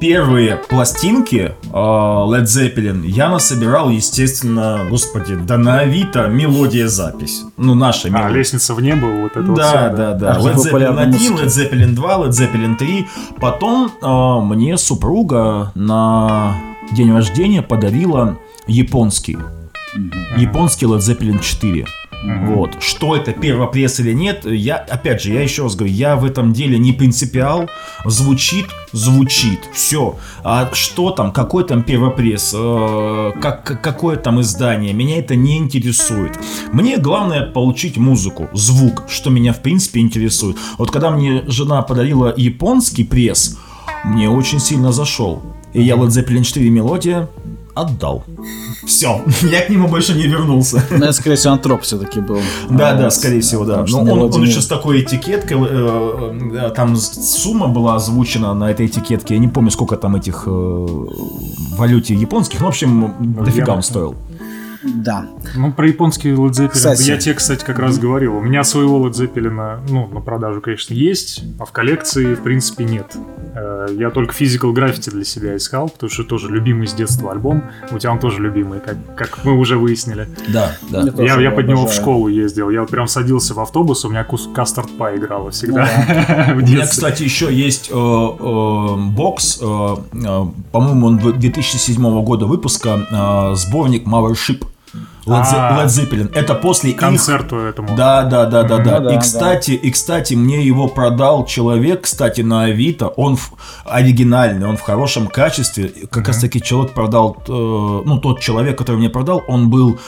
[0.00, 7.42] А, Первые пластинки э, Led Zeppelin я насобирал, естественно, господи, да на Авито мелодия запись.
[7.58, 8.30] Ну, наша А, мелодия.
[8.38, 10.30] лестница в небо, вот это вот Да, всё, да, да.
[10.32, 11.46] Архив Led Zeppelin популярной 1, музыки.
[11.46, 13.08] Led Zeppelin 2, Led Zeppelin 3.
[13.40, 16.54] Потом э, мне супруга на
[16.92, 19.38] день рождения подарила японский.
[20.36, 21.84] Японский Led Zeppelin 4.
[22.22, 22.82] Вот.
[22.82, 26.52] Что это, первопресс или нет, я, опять же, я еще раз говорю, я в этом
[26.52, 27.68] деле не принципиал.
[28.04, 30.18] Звучит, звучит, все.
[30.44, 36.38] А что там, какой там первопресс, э, как- какое там издание, меня это не интересует.
[36.72, 40.56] Мне главное получить музыку, звук, что меня в принципе интересует.
[40.76, 43.56] Вот когда мне жена подарила японский пресс,
[44.04, 45.42] мне очень сильно зашел.
[45.72, 47.28] И я Led Zeppelin 4 мелодия
[47.74, 48.24] отдал.
[48.86, 50.82] Все, я к нему больше не вернулся.
[50.90, 52.40] Ну, это, скорее всего, антроп все-таки был.
[52.70, 53.84] Да, А, да, скорее всего, да.
[53.88, 58.54] Но он, мелодия он не- еще с такой этикеткой, э, э, там сумма была озвучена
[58.54, 59.34] на этой этикетке.
[59.34, 60.50] Я не помню, сколько там этих э,
[61.76, 62.60] валюте японских.
[62.60, 63.14] Ну, в общем,
[63.44, 64.14] дофига он стоил.
[64.82, 65.26] Да.
[65.56, 67.02] Ну, про японский Led Zeppelin, Кстати.
[67.08, 68.36] я тебе, кстати, как раз говорил.
[68.36, 72.84] У меня своего Led Zeppelin, ну, на продажу, конечно, есть, а в коллекции, в принципе,
[72.84, 73.14] нет.
[73.54, 77.64] Э, Я только Physical Graffiti для себя искал, потому что тоже любимый с детства альбом.
[77.90, 80.28] У тебя он тоже любимый, как, как мы уже выяснили.
[80.48, 81.02] Да, да.
[81.18, 82.70] Я я, я под него в школу ездил.
[82.70, 85.84] Я вот прям садился в автобус, у меня кус Custard Pie играла всегда.
[86.54, 89.64] в У меня, кстати, еще есть э, э, бокс, э,
[90.72, 94.64] по-моему, он в- 2007 года выпуска, сборник Mothership
[95.26, 95.84] Led, Ze- А.
[95.86, 96.32] Zeppelin.
[96.34, 97.94] Это после их концерту этому.
[97.96, 98.98] Да, да, да, да, да.
[99.00, 103.08] Ну да, и кстати, и кстати, мне его продал человек, кстати, на Авито.
[103.08, 103.52] Он в-
[103.84, 105.92] оригинальный, он в хорошем качестве.
[106.10, 109.98] Как раз таки человек продал, э, ну тот человек, который мне продал, он был,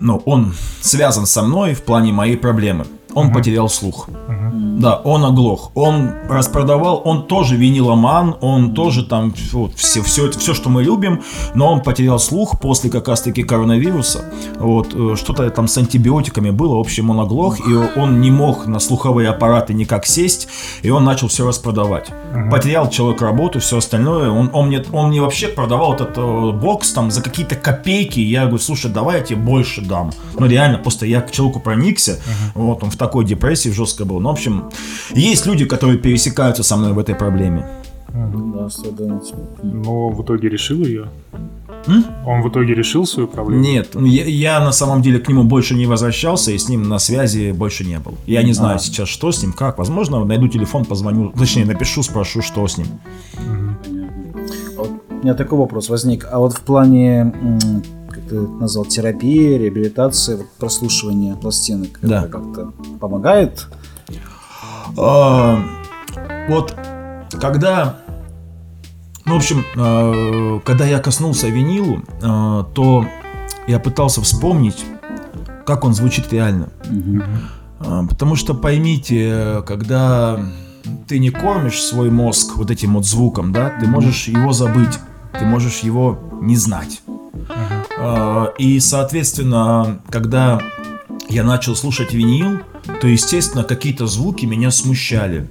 [0.00, 2.86] ну он связан со мной в плане моей проблемы.
[3.14, 4.08] Он потерял слух.
[4.82, 5.70] Да, он оглох.
[5.74, 11.22] Он распродавал, он тоже виниломан, он тоже там вот, все, все, все, что мы любим,
[11.54, 14.24] но он потерял слух после как раз таки коронавируса.
[14.58, 18.66] Вот, э, что-то там с антибиотиками было, в общем, он оглох, и он не мог
[18.66, 20.48] на слуховые аппараты никак сесть,
[20.82, 22.10] и он начал все распродавать.
[22.50, 24.30] Потерял человек работу, все остальное.
[24.30, 28.20] Он, он, мне, он мне вообще продавал этот э, бокс там за какие-то копейки.
[28.20, 30.10] Я говорю, слушай, давай я тебе больше дам.
[30.38, 32.18] Ну, реально, просто я к человеку проникся.
[32.54, 34.20] Вот, он в такой депрессии жестко был.
[34.20, 34.70] Ну, в общем,
[35.10, 37.66] есть люди, которые пересекаются со мной в этой проблеме.
[38.08, 38.68] Да.
[39.62, 41.08] Но в итоге решил ее.
[41.88, 42.04] М?
[42.26, 43.62] Он в итоге решил свою проблему?
[43.62, 46.88] Нет, ну, я, я на самом деле к нему больше не возвращался и с ним
[46.88, 48.14] на связи больше не был.
[48.26, 49.78] Я не знаю сейчас, что с ним, как.
[49.78, 52.86] Возможно, найду телефон, позвоню, точнее, напишу, спрошу, что с ним.
[54.76, 56.28] Вот У меня такой вопрос возник.
[56.30, 57.34] А вот в плане,
[58.32, 62.22] ты назвал, терапии, реабилитации, вот прослушивания пластинок, Да.
[62.22, 63.66] это как-то помогает?
[64.96, 65.62] А,
[66.48, 66.74] вот
[67.40, 67.98] когда
[69.24, 73.06] Ну, в общем, э, когда я коснулся винилу, э, то
[73.68, 74.84] я пытался вспомнить,
[75.64, 76.70] как он звучит реально.
[76.90, 78.08] Угу.
[78.08, 80.40] Потому что поймите, когда
[81.06, 84.98] ты не кормишь свой мозг вот этим вот звуком, да, ты можешь его забыть,
[85.38, 87.00] ты можешь его не знать.
[87.06, 87.81] Uh-huh.
[88.58, 90.60] И, соответственно, когда
[91.28, 92.60] я начал слушать винил,
[93.00, 95.48] то, естественно, какие-то звуки меня смущали.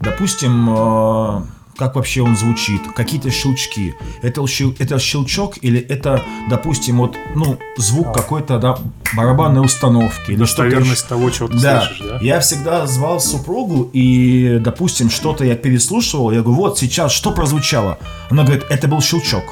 [0.00, 3.94] Допустим, а, как вообще он звучит, какие-то щелчки.
[4.22, 8.12] Это, щел, это щелчок или это, допустим, вот, ну, звук а.
[8.12, 8.78] какой-то, да,
[9.16, 10.32] барабанной установки.
[10.32, 11.82] Или Достоверность того, чего ты да.
[11.82, 12.18] слышишь, да?
[12.20, 17.98] Я всегда звал супругу, и, допустим, что-то я переслушивал, я говорю, вот сейчас что прозвучало?
[18.30, 19.44] Она говорит, это был щелчок.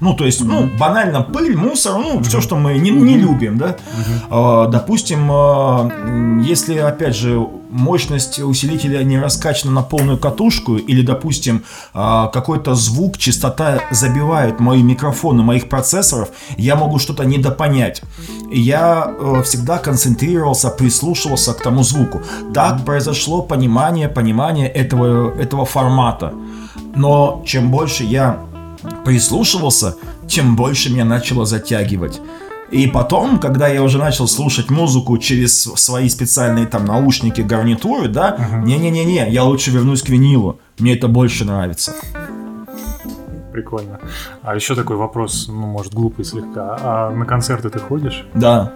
[0.00, 3.76] Ну, то есть, ну, банально пыль, мусор, ну, все, что мы не, не любим, да.
[4.30, 5.90] А, допустим, а,
[6.44, 13.16] если, опять же, мощность усилителя не раскачана на полную катушку, или, допустим, а, какой-то звук,
[13.18, 18.02] частота забивает мои микрофоны, моих процессоров, я могу что-то недопонять.
[18.50, 22.22] Я э, всегда концентрировался, прислушивался к тому звуку.
[22.54, 26.32] Так произошло понимание, понимание этого, этого формата.
[26.94, 28.45] Но чем больше я
[29.04, 29.96] прислушивался,
[30.26, 32.20] тем больше меня начало затягивать.
[32.70, 38.36] И потом, когда я уже начал слушать музыку через свои специальные там наушники, гарнитуры, да,
[38.64, 40.58] не-не-не-не, я лучше вернусь к винилу.
[40.78, 41.94] Мне это больше нравится.
[43.52, 44.00] Прикольно.
[44.42, 46.76] А еще такой вопрос, ну, может, глупый слегка.
[46.80, 48.26] А на концерты ты ходишь?
[48.34, 48.72] Да.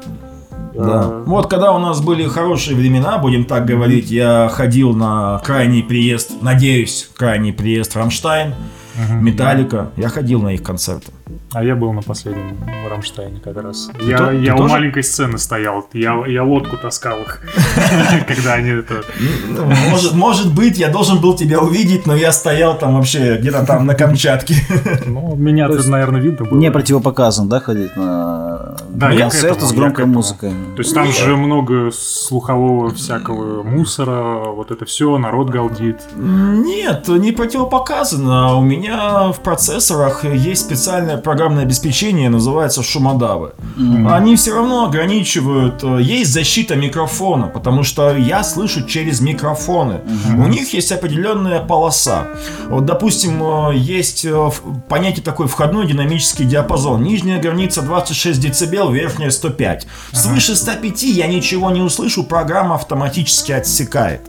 [0.75, 1.23] Да.
[1.27, 6.41] Вот когда у нас были хорошие времена, будем так говорить, я ходил на крайний приезд,
[6.43, 8.55] надеюсь, крайний приезд Рамштайн
[8.97, 9.21] угу.
[9.21, 9.91] Металлика.
[9.97, 11.13] Я ходил на их концерты.
[11.53, 12.57] А я был на последнем
[12.89, 13.91] Рамштайне как раз.
[13.99, 14.71] Ты я то, я у тоже?
[14.71, 15.87] маленькой сцены стоял.
[15.93, 17.41] Я, я лодку таскал их,
[18.29, 19.03] когда они это...
[19.49, 23.67] Ну, может, может быть, я должен был тебя увидеть, но я стоял там вообще где-то
[23.67, 24.55] там на Камчатке.
[25.07, 26.59] Ну, меня тут, наверное, видно было.
[26.59, 30.51] Не противопоказан, да, ходить на концерты с громкой музыкой?
[30.77, 36.01] То есть там же много слухового всякого мусора, вот это все, народ галдит.
[36.17, 38.57] Нет, не противопоказано.
[38.57, 43.53] У меня в процессорах есть специальная программное обеспечение называется шумодавы.
[43.77, 44.13] Mm-hmm.
[44.13, 45.83] Они все равно ограничивают.
[45.83, 50.01] Э, есть защита микрофона, потому что я слышу через микрофоны.
[50.05, 50.45] Mm-hmm.
[50.45, 52.29] У них есть определенная полоса.
[52.69, 54.51] Вот, допустим, э, есть э,
[54.89, 57.03] понятие такой входной динамический диапазон.
[57.03, 59.85] Нижняя граница 26 дБ, верхняя 105.
[59.85, 60.17] Mm-hmm.
[60.17, 64.23] Свыше 105 я ничего не услышу, программа автоматически отсекает.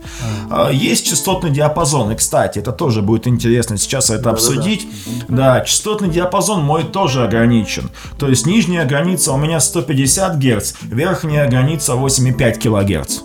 [0.50, 0.74] Mm-hmm.
[0.74, 2.12] Есть частотный диапазон.
[2.12, 4.88] И, кстати, это тоже будет интересно сейчас это да, обсудить.
[5.27, 5.60] Да, да.
[5.60, 7.89] да, частотный диапазон мой тоже ограничен.
[8.17, 13.19] То есть нижняя граница у меня 150 Гц, верхняя граница 8,5 кГц.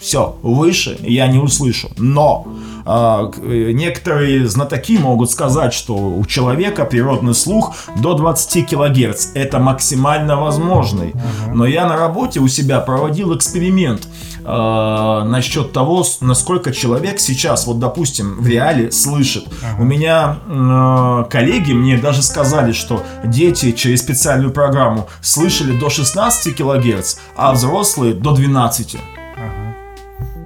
[0.00, 1.90] Все, выше я не услышу.
[1.96, 2.46] Но
[2.88, 9.28] некоторые знатоки могут сказать, что у человека природный слух до 20 кГц.
[9.34, 11.14] Это максимально возможный.
[11.52, 14.08] Но я на работе у себя проводил эксперимент
[14.44, 19.44] э, насчет того, насколько человек сейчас, вот допустим, в реале слышит.
[19.78, 26.56] У меня э, коллеги мне даже сказали, что дети через специальную программу слышали до 16
[26.56, 28.94] килогерц, а взрослые до 12.
[28.94, 29.00] Uh-huh.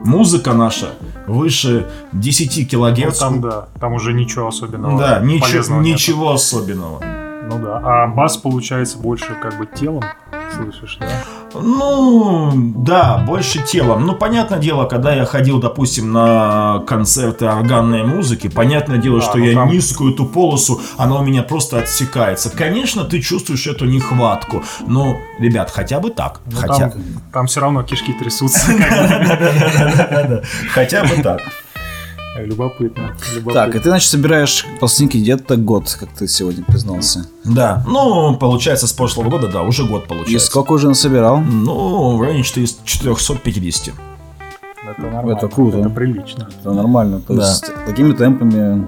[0.01, 0.91] Музыка наша
[1.33, 3.21] выше 10 килогерц.
[3.21, 4.99] Ну, там, да, там уже ничего особенного.
[4.99, 7.22] Да, ничего, ничего особенного.
[7.49, 10.05] Ну да, а бас получается больше как бы телом
[10.53, 11.07] слышишь, да?
[11.55, 14.07] Ну, да, больше телом.
[14.07, 19.39] Ну, понятное дело, когда я ходил, допустим, на концерты органной музыки, понятное дело, а, что
[19.39, 19.71] ну, я там...
[19.71, 22.51] низкую эту полосу, она у меня просто отсекается.
[22.51, 26.41] Конечно, ты чувствуешь эту нехватку, но, ребят, хотя бы так.
[26.47, 26.91] Ну, хотя...
[26.91, 27.03] Там,
[27.33, 28.73] там все равно кишки трясутся.
[30.75, 31.41] Хотя бы так.
[32.37, 33.53] Любопытно, любопытно.
[33.53, 37.27] Так, и ты, значит, собираешь пластинки где-то год, как ты сегодня признался.
[37.45, 40.35] Да, ну, получается, с прошлого года, да, уже год получается.
[40.35, 41.41] И сколько уже насобирал?
[41.41, 43.95] Ну, в районе 450.
[44.83, 45.37] Это нормально.
[45.37, 45.79] Это круто.
[45.79, 46.49] Это прилично.
[46.59, 47.21] Это нормально.
[47.21, 47.49] То да.
[47.49, 48.87] есть, такими темпами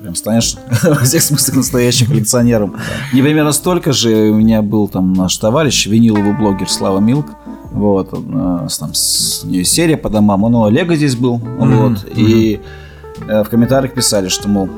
[0.00, 2.76] прям станешь во всех смыслах настоящим коллекционером.
[3.12, 7.26] Не примерно столько же у меня был там наш товарищ, виниловый блогер Слава Милк.
[7.72, 10.44] Вот, там, с нее серия по домам.
[10.44, 11.36] Он у Олега здесь был.
[11.36, 12.85] Вот, и Э,
[13.26, 14.68] в комментариях писали, что, мол,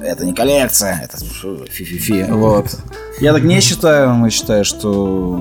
[0.00, 2.24] это не коллекция, это фи-фи-фи.
[2.30, 2.76] Вот.
[3.20, 5.40] Я так не считаю, мы считаем, что...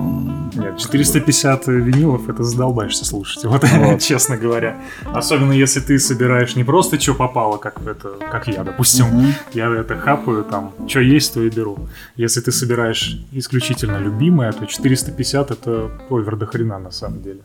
[0.56, 4.02] Нет, 450 винилов это задолбаешься слушать, вот, вот.
[4.02, 4.78] честно говоря.
[5.06, 9.08] Особенно если ты собираешь не просто что попало, как это, как я, допустим.
[9.08, 9.28] Угу.
[9.54, 11.78] Я это хапаю, там, что есть, то и беру.
[12.16, 17.42] Если ты собираешь исключительно любимое, то 450 это овер до хрена на самом деле.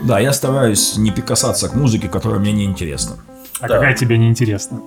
[0.00, 3.16] Да, я стараюсь не прикасаться к музыке, которая мне не интересна.
[3.60, 3.74] А да.
[3.74, 4.80] какая тебе неинтересна?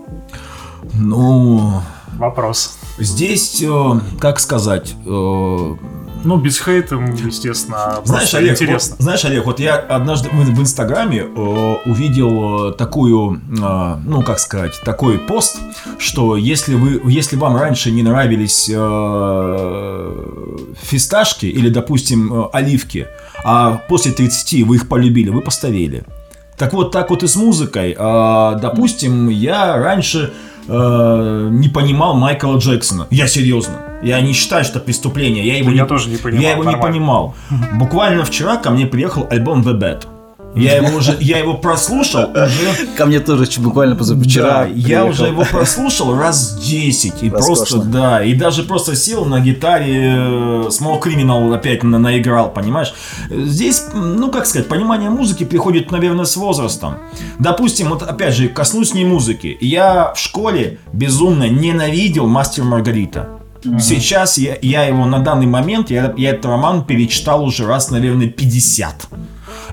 [0.93, 1.81] Ну,
[2.17, 2.77] вопрос.
[2.97, 5.75] Здесь, э, как сказать, э,
[6.23, 8.95] ну, без хейта, естественно, знаешь, Олег, интересно.
[8.97, 14.39] Вот, знаешь, Олег, вот я однажды в Инстаграме э, увидел э, такую, э, ну, как
[14.39, 15.59] сказать, такой пост,
[15.97, 20.15] что если вы, если вам раньше не нравились э,
[20.81, 23.07] фисташки или, допустим, оливки,
[23.43, 26.03] а после 30 вы их полюбили, вы постарели.
[26.59, 27.95] Так вот, так вот и с музыкой.
[27.97, 30.33] Э, допустим, я раньше
[30.67, 33.07] э, не понимал Майкла Джексона.
[33.09, 33.77] Я серьезно.
[34.03, 35.45] Я не считаю, что преступление.
[35.47, 36.43] Я его, я не, тоже не понимал.
[36.43, 36.85] Я его нормально.
[36.85, 37.35] не понимал.
[37.79, 40.18] Буквально вчера ко мне приехал альбом The Bad.
[40.59, 42.87] Я его уже, я его прослушал уже...
[42.97, 44.43] Ко мне тоже буквально позавчера.
[44.43, 47.23] Да, я уже его прослушал раз 10.
[47.23, 52.51] И просто, да, и даже просто сел на гитаре э, Small Criminal опять на, наиграл,
[52.51, 52.93] понимаешь?
[53.29, 56.97] Здесь, ну, как сказать, понимание музыки приходит, наверное, с возрастом.
[57.39, 59.57] Допустим, вот опять же, коснусь не музыки.
[59.61, 63.29] Я в школе безумно ненавидел Мастер Маргарита.
[63.65, 63.79] Угу.
[63.79, 68.27] Сейчас я, я его на данный момент, я, я этот роман перечитал уже раз, наверное,
[68.27, 69.07] 50.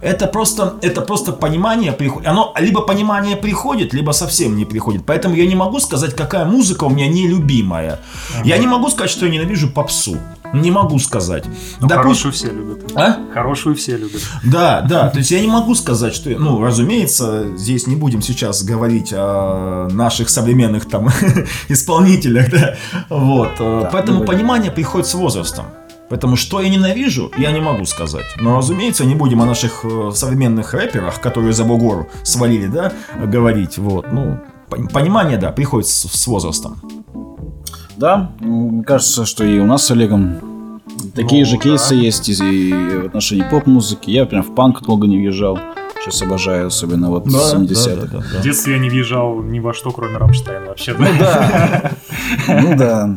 [0.01, 2.29] Это просто, это просто понимание приходит.
[2.29, 5.05] Оно либо понимание приходит, либо совсем не приходит.
[5.07, 8.01] Поэтому я не могу сказать, какая музыка у меня нелюбимая.
[8.35, 8.49] Ага.
[8.49, 10.19] Я не могу сказать, что я ненавижу попсу.
[10.53, 11.45] Не могу сказать.
[11.81, 12.03] Ну, Допу...
[12.03, 12.93] Хорошую все любят.
[12.95, 13.17] А?
[13.35, 14.23] Хорошую все любят.
[14.45, 15.11] Да, да.
[15.11, 16.31] То есть я не могу сказать, что...
[16.31, 21.09] Ну, разумеется, здесь не будем сейчас говорить о наших современных там
[21.69, 22.77] исполнителях, да.
[23.09, 23.53] Вот.
[23.59, 25.67] Да, Поэтому понимание приходит с возрастом.
[26.09, 28.27] Поэтому что я ненавижу, я не могу сказать.
[28.41, 32.93] Но, разумеется, не будем о наших э, современных рэперах, которые за бугор свалили, да,
[33.25, 33.79] говорить.
[33.79, 34.39] Вот, ну,
[34.69, 36.81] понимание, да, приходит с, с возрастом.
[37.97, 40.81] Да, мне кажется, что и у нас с Олегом
[41.15, 42.01] такие ну, же кейсы да.
[42.01, 44.11] есть и, в отношении поп-музыки.
[44.11, 45.59] Я прям в панк долго не въезжал.
[46.07, 48.07] Сейчас обожаю, особенно вот да, 70-х.
[48.07, 50.95] Да, да, да, В детстве я не въезжал ни во что, кроме Рамштайна вообще.
[50.97, 51.91] Ну да.
[52.49, 53.11] Ну да.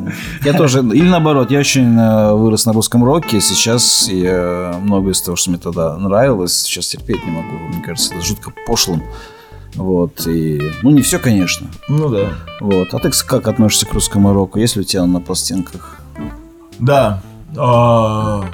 [0.44, 3.42] Я тоже, или наоборот, я очень э, вырос на русском роке.
[3.42, 7.58] Сейчас я много из того, что мне тогда нравилось, сейчас терпеть не могу.
[7.68, 9.04] Мне кажется, это жутко пошлым.
[9.76, 10.72] Вот, и...
[10.82, 11.68] Ну, не все, конечно.
[11.90, 12.30] Ну да.
[12.60, 12.88] Вот.
[12.92, 14.58] А ты как относишься к русскому року?
[14.58, 16.00] Есть ли у тебя на пластинках?
[16.80, 17.22] Да.
[17.56, 18.46] А,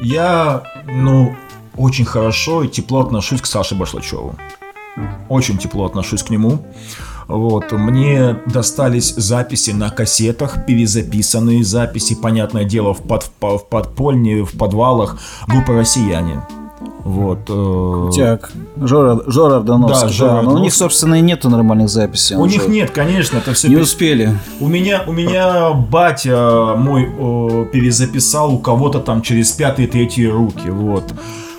[0.00, 1.34] я, ну,
[1.76, 4.34] очень хорошо и тепло отношусь к Саше Башлачеву.
[5.28, 6.58] Очень тепло отношусь к нему.
[7.28, 14.56] Вот, мне достались записи на кассетах, перезаписанные записи, понятное дело, в, под, в подпольне, в
[14.56, 15.18] подвалах
[15.48, 16.42] группы «Россияне».
[17.02, 17.38] Вот.
[17.48, 18.10] Э...
[18.16, 20.08] Так, Жора, Жора Ордановский.
[20.08, 20.42] Да, Жора да.
[20.42, 22.36] Но у них, собственно, и нету нормальных записей.
[22.36, 23.68] У них нет, конечно, это все...
[23.68, 24.36] Не успели.
[24.60, 30.68] У меня, у меня батя мой о, перезаписал у кого-то там через пятые, третьи руки,
[30.68, 31.04] вот.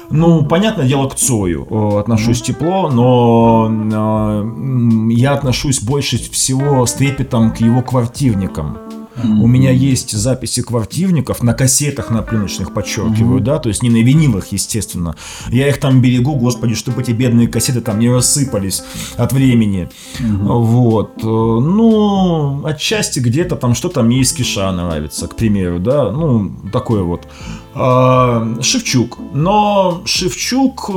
[0.09, 6.93] Ну, понятное дело, к Цою э, отношусь тепло, но э, я отношусь больше всего с
[6.93, 8.77] трепетом к его квартирникам.
[9.17, 9.41] Mm-hmm.
[9.41, 13.43] У меня есть записи квартирников на кассетах, на пленочных, подчеркиваю, mm-hmm.
[13.43, 15.15] да, то есть не на винилах, естественно.
[15.49, 18.83] Я их там берегу, господи, чтобы эти бедные кассеты там не рассыпались
[19.17, 19.89] от времени.
[20.19, 20.63] Mm-hmm.
[20.63, 21.11] Вот.
[21.23, 27.03] Э, ну, отчасти где-то там что-то мне из Киша нравится, к примеру, да, ну, такое
[27.03, 27.27] вот.
[27.73, 29.17] А, Шевчук.
[29.33, 30.93] Но Шевчук э,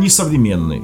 [0.00, 0.82] не современный.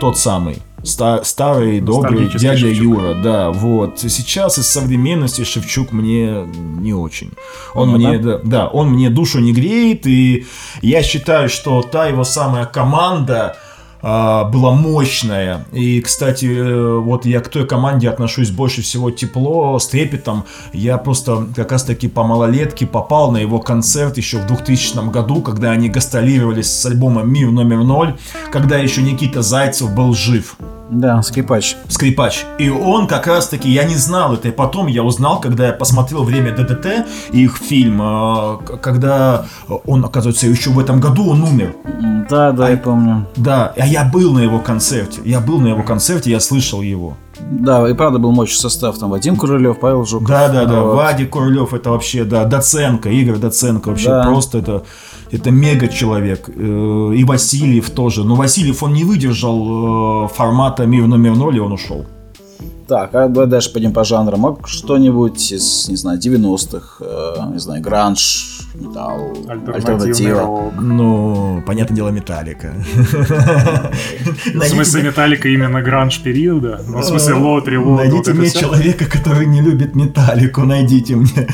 [0.00, 0.56] Тот самый.
[0.82, 2.82] Стар, старый, добрый дядя Шевчук.
[2.82, 4.00] Юра, да, вот.
[4.00, 7.32] Сейчас из современности Шевчук мне не очень.
[7.74, 8.38] Он ну, мне, да?
[8.38, 10.46] Да, да, он мне душу не греет, и
[10.80, 13.56] я считаю, что та его самая команда,
[14.02, 15.66] была мощная.
[15.72, 20.44] И, кстати, э, вот я к той команде отношусь больше всего тепло, с трепетом.
[20.72, 25.42] Я просто как раз таки по малолетке попал на его концерт еще в 2000 году,
[25.42, 28.16] когда они гастролировали с альбомом «Мир номер ноль»,
[28.50, 30.56] когда еще Никита Зайцев был жив.
[30.90, 31.76] Да, скрипач.
[31.88, 32.44] Скрипач.
[32.58, 35.72] И он как раз таки, я не знал это, и потом я узнал, когда я
[35.72, 39.46] посмотрел «Время ДДТ», их фильм, а, когда
[39.86, 41.76] он, оказывается, еще в этом году он умер.
[42.28, 43.26] Да, да, а, я помню.
[43.36, 47.16] Да, а я был на его концерте, я был на его концерте, я слышал его.
[47.50, 48.98] Да, и правда был мощный состав.
[48.98, 50.28] Там Вадим Курылев, Павел Жуков.
[50.28, 50.82] Да, да, да.
[50.82, 50.96] Вот.
[50.96, 54.24] Вадик Курылев это вообще, да, Доценко, Игорь Доценко вообще да.
[54.24, 54.84] просто это
[55.30, 56.48] это мега человек.
[56.48, 58.24] Э, и Васильев тоже.
[58.24, 62.04] Но Васильев, он не выдержал э, формата мир номер ноль, и он ушел.
[62.88, 64.40] Так, а дальше пойдем по жанрам.
[64.40, 70.72] Мог что-нибудь из, не знаю, 90-х, э, не знаю, гранж, металл, альтернатива.
[70.80, 72.74] Ну, понятное дело, металлика.
[74.54, 76.80] В смысле, металлика именно гранж периода?
[76.86, 81.48] Ну, в смысле, лотри, Найдите мне человека, который не любит металлику, найдите мне.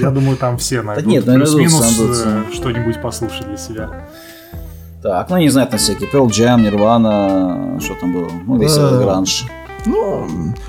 [0.00, 1.06] Я думаю, там все найдут.
[1.06, 4.08] Нет, плюс-минус э, что-нибудь послушать для себя.
[5.02, 9.02] Так, ну не знаю, там всякие Pearl Jam, Nirvana, что там было, ну весь этот
[9.02, 9.44] гранж.
[9.86, 10.26] Ну,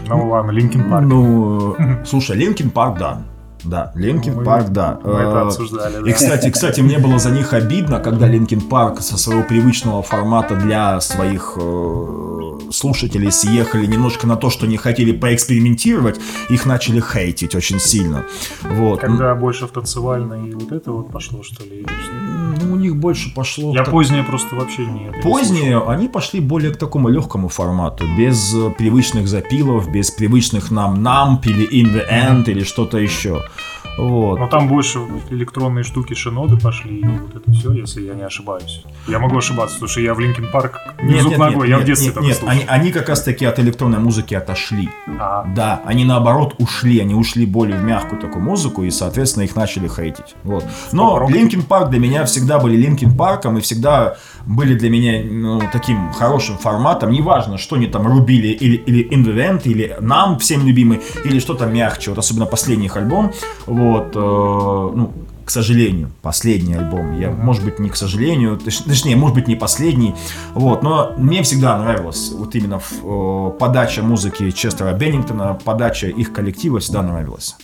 [0.08, 1.06] ну ладно, Linkin Park.
[1.06, 1.76] Ну,
[2.06, 3.22] слушай, Linkin Park, да.
[3.66, 4.99] Да, Linkin Park, да.
[5.03, 6.09] Мы это э, обсуждали, да.
[6.09, 10.55] И, кстати, кстати, мне было за них обидно, когда Linkin Park со своего привычного формата
[10.55, 17.55] для своих э, слушателей съехали немножко на то, что не хотели поэкспериментировать, их начали хейтить
[17.55, 18.26] очень сильно.
[18.61, 19.01] Вот.
[19.01, 21.86] Когда больше в танцевальное и вот это вот пошло, что ли?
[22.86, 23.74] Них больше пошло...
[23.74, 23.92] Я так...
[23.92, 25.12] позднее просто вообще не...
[25.24, 30.70] Позднее не они пошли более к такому легкому формату, без э, привычных запилов, без привычных
[30.70, 33.42] нам намп или in the end или что-то еще.
[33.98, 34.40] Вот.
[34.40, 38.84] Но там больше электронные штуки шиноды пошли, и вот это все, если я не ошибаюсь.
[39.08, 41.76] Я могу ошибаться, потому что я в Линкен Парк не нет, нет, ногой, нет, я
[41.78, 44.90] нет, в детстве нет, нет, они, они как раз таки от электронной музыки отошли.
[45.20, 45.46] А.
[45.56, 49.88] Да, они наоборот ушли, они ушли более в мягкую такую музыку, и, соответственно, их начали
[49.88, 50.36] хейтить.
[50.44, 50.66] Вот.
[50.92, 55.23] Но Linkin Park для меня всегда были Linkin Park ом, и всегда были для меня
[55.23, 57.11] ну, таким хорошим форматом.
[57.11, 61.39] Неважно, что они там рубили, или, или In The End, или Numb всем любимый, или
[61.39, 63.32] что-то мягче, вот особенно последний их альбом.
[63.65, 65.11] Вот, э, ну,
[65.45, 67.19] к сожалению, последний альбом.
[67.19, 70.15] Я, может быть, не к сожалению, точ, точнее, может быть, не последний.
[70.53, 76.80] Вот, но мне всегда нравилась вот именно э, подача музыки Честера Беннингтона, подача их коллектива
[76.80, 77.55] всегда нравилась.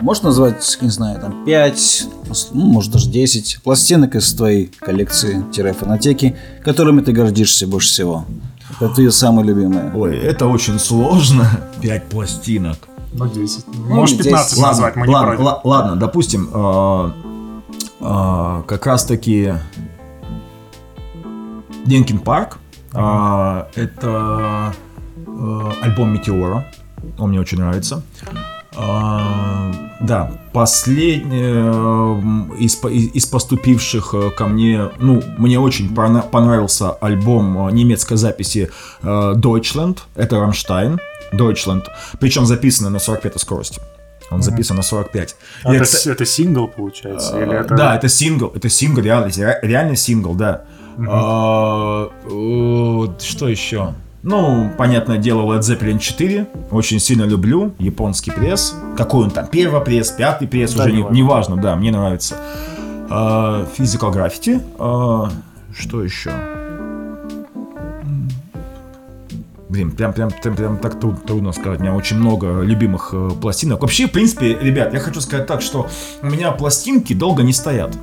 [0.00, 2.06] Можешь назвать, не знаю, там 5,
[2.52, 8.24] ну, может даже 10 пластинок из твоей коллекции-фонотеки, которыми ты гордишься больше всего?
[8.80, 9.92] Это твои самые любимые.
[9.94, 11.48] Ой, это очень сложно.
[11.80, 12.78] 5 пластинок.
[13.12, 13.64] Ну, 10.
[13.74, 14.62] Ну, Может, 15 10.
[14.62, 17.10] назвать, мы ладно, не ладно, ладно, допустим, э,
[18.00, 19.54] э, как раз-таки
[21.86, 22.58] Linkin Park.
[22.92, 24.74] Э, это
[25.26, 26.66] э, альбом Метеора.
[27.18, 28.02] Он мне очень нравится.
[28.80, 37.66] А, да, последний э, из, из поступивших э, ко мне, ну, мне очень понравился альбом
[37.66, 38.70] э, немецкой записи
[39.02, 41.00] Deutschland, это Rammstein,
[41.32, 41.86] Deutschland,
[42.20, 43.80] причем записанный на 45 скорости.
[44.30, 45.36] Он записан на 45.
[45.64, 47.32] А это, это, это сингл, получается?
[47.34, 47.74] А, или это...
[47.74, 48.52] Да, это сингл.
[48.54, 49.30] Это сингл, реально,
[49.62, 50.64] реально сингл, да.
[50.98, 51.06] Угу.
[51.08, 52.10] А,
[53.18, 53.94] что еще?
[54.22, 56.46] Ну, понятное дело, Led Zeppelin 4.
[56.70, 57.74] Очень сильно люблю.
[57.78, 58.74] Японский пресс.
[58.96, 59.46] Какой он там?
[59.46, 62.36] Первый пресс, пятый пресс, да, уже не, не важно, да, мне нравится.
[63.08, 64.60] Physical Graffiti.
[64.76, 65.30] Uh,
[65.74, 66.32] что еще?
[69.68, 71.80] Блин, прям, прям, прям, прям так трудно сказать.
[71.80, 73.82] У меня очень много любимых э, пластинок.
[73.82, 75.86] Вообще, в принципе, ребят, я хочу сказать так, что
[76.22, 77.96] у меня пластинки долго не стоят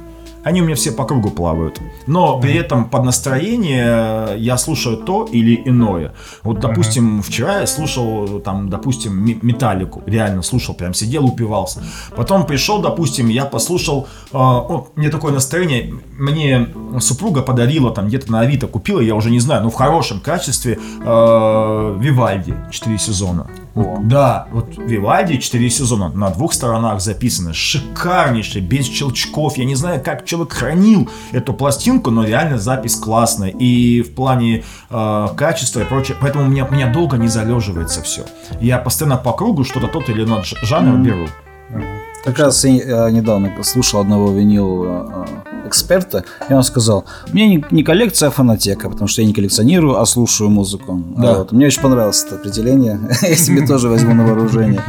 [0.46, 1.82] они у меня все по кругу плавают.
[2.06, 6.14] Но при этом под настроение я слушаю то или иное.
[6.44, 10.04] Вот, допустим, вчера я слушал, там, допустим, металлику.
[10.06, 11.84] Реально слушал, прям сидел, упивался.
[12.16, 16.68] Потом пришел, допустим, я послушал, э, о, мне такое настроение, мне
[17.00, 20.78] супруга подарила там где-то на Авито, купила, я уже не знаю, но в хорошем качестве
[21.04, 23.48] э, Вивальди 4 сезона.
[23.76, 23.98] О.
[24.02, 27.54] Да, вот Вивальди 4 сезона на двух сторонах записаны.
[27.54, 29.58] Шикарнейший, без щелчков.
[29.58, 33.50] Я не знаю, как человек хранил эту пластинку, но реально запись классная.
[33.50, 36.18] И в плане э, качества и прочее.
[36.22, 38.26] Поэтому у меня, у меня долго не залеживается все.
[38.60, 41.04] Я постоянно по кругу что-то тот или иной жанр mm-hmm.
[41.04, 41.28] беру.
[42.24, 45.26] Как раз я недавно слушал одного э,
[45.66, 50.00] эксперта, и он сказал, мне не, не коллекция, а фонотека, потому что я не коллекционирую,
[50.00, 51.02] а слушаю музыку.
[51.18, 51.40] Да.
[51.40, 51.52] Вот.
[51.52, 53.00] Мне очень понравилось это определение.
[53.22, 54.82] Я себе тоже возьму на вооружение.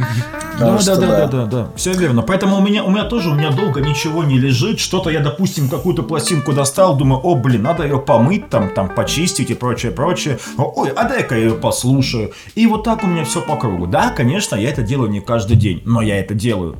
[0.59, 2.23] Да, да, да, да, да, все верно.
[2.23, 4.79] Поэтому у меня, у меня тоже, у меня долго ничего не лежит.
[4.79, 9.51] Что-то я, допустим, какую-то пластинку достал, думаю, о, блин, надо ее помыть, там, там, почистить
[9.51, 10.39] и прочее, прочее.
[10.57, 12.31] Ой, а дай-ка я ее послушаю.
[12.55, 13.85] И вот так у меня все по кругу.
[13.85, 16.75] Да, конечно, я это делаю не каждый день, но я это делаю.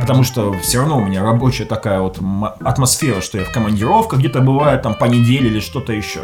[0.00, 2.18] Потому что все равно у меня рабочая такая вот
[2.60, 6.20] атмосфера, что я в командировках где-то бывает там по неделе или что-то еще.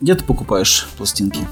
[0.00, 1.46] Где ты покупаешь пластинки?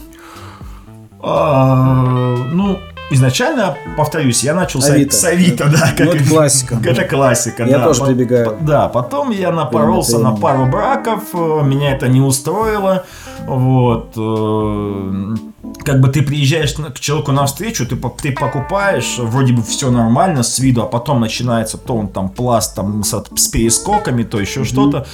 [1.22, 2.78] А, ну,
[3.10, 5.16] изначально, повторюсь, я начал Авито.
[5.16, 5.92] с Авито, да.
[5.96, 6.78] Как, ну, это классика.
[6.84, 7.84] Это классика, я да.
[7.84, 8.58] тоже прибегаю.
[8.60, 13.06] Да, потом я напоролся на пару браков, э, меня это не устроило.
[13.46, 14.12] Вот.
[14.16, 15.34] Э,
[15.84, 20.58] как бы ты приезжаешь к человеку навстречу, ты, ты покупаешь, вроде бы все нормально с
[20.58, 24.64] виду, а потом начинается то он там пласт там с, с перескоками, то еще mm-hmm.
[24.64, 25.06] что-то.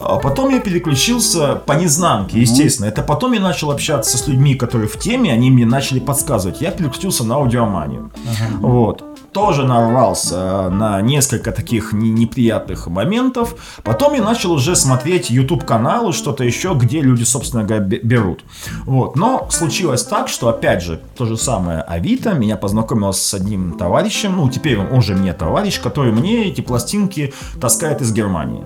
[0.00, 2.86] А потом я переключился по незнанке, естественно.
[2.86, 2.90] Mm-hmm.
[2.90, 6.60] Это потом я начал общаться с людьми, которые в теме, они мне начали подсказывать.
[6.60, 8.10] Я переключился на аудиоманию.
[8.14, 8.58] Uh-huh.
[8.60, 13.54] Вот тоже нарвался на несколько таких неприятных моментов.
[13.82, 18.44] Потом я начал уже смотреть YouTube каналы, что-то еще, где люди, собственно говоря, берут.
[18.84, 19.16] Вот.
[19.16, 24.36] Но случилось так, что опять же, то же самое Авито меня познакомил с одним товарищем,
[24.36, 28.64] ну теперь он уже мне товарищ, который мне эти пластинки таскает из Германии.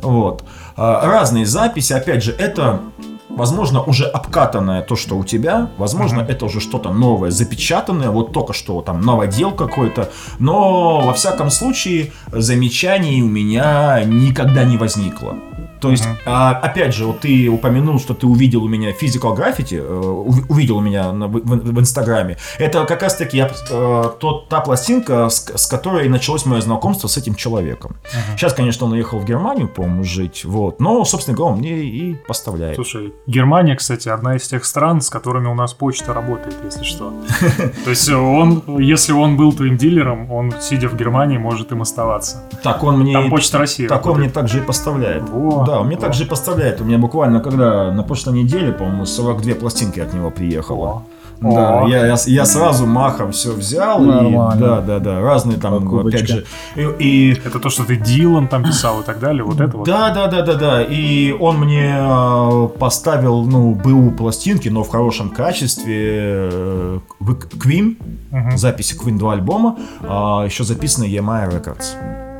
[0.00, 0.44] Вот.
[0.76, 2.80] А, разные записи, опять же, это
[3.28, 6.30] возможно, уже обкатанное то, что у тебя, возможно, uh-huh.
[6.30, 12.12] это уже что-то новое, запечатанное, вот только что там новодел какой-то, но во всяком случае
[12.32, 15.34] замечаний у меня никогда не возникло.
[15.80, 19.76] То есть, а, опять же, вот ты упомянул, что ты увидел у меня physical graffiti,
[19.76, 20.00] э,
[20.48, 22.38] увидел у меня в, Инстаграме.
[22.58, 27.18] Это как раз-таки я, э, тот, та пластинка, с, с которой началось мое знакомство с
[27.18, 27.96] этим человеком.
[28.02, 28.36] Uh-huh.
[28.36, 32.14] Сейчас, конечно, он уехал в Германию, по-моему, жить, вот, но, собственно говоря, он мне и
[32.14, 32.76] поставляет.
[32.76, 37.12] Слушай, Германия, кстати, одна из тех стран, с которыми у нас почта работает, если что.
[37.84, 42.42] То есть он, если он был твоим дилером, он, сидя в Германии, может им оставаться.
[42.62, 43.14] Так он мне...
[43.14, 43.86] Там почта России.
[43.86, 45.24] Так он мне также и поставляет.
[45.24, 46.80] Да, он мне также поставляет.
[46.80, 51.04] У меня буквально, когда на прошлой неделе, по-моему, 42 пластинки от него приехало.
[51.40, 54.00] Да, я, я, я сразу махом все взял.
[54.00, 54.54] Нормально.
[54.54, 55.20] И, да, да, да.
[55.20, 56.18] Разные там, Покупочка.
[56.18, 56.44] опять же.
[56.76, 57.32] И, и...
[57.44, 59.86] Это то, что ты Дилан там писал и так далее, вот это вот.
[59.86, 60.82] Да, да, да, да, да.
[60.82, 66.50] И он мне э, поставил, ну, БУ пластинки, но в хорошем качестве.
[66.52, 67.96] Э, Queen,
[68.30, 68.56] угу.
[68.56, 71.94] записи Queen 2 альбома, а еще записаны EMI Records.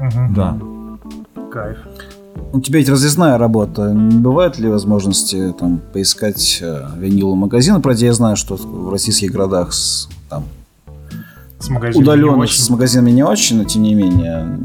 [0.07, 0.34] Угу.
[0.34, 0.59] Да.
[1.51, 1.78] Кайф.
[2.53, 3.93] У тебя ведь разъездная работа.
[3.93, 7.80] Не бывает ли возможности там поискать э, виниловый магазин?
[7.82, 10.45] Правда, я знаю, что в российских городах с, там,
[11.59, 14.59] с удаленных с магазинами не очень, но тем не менее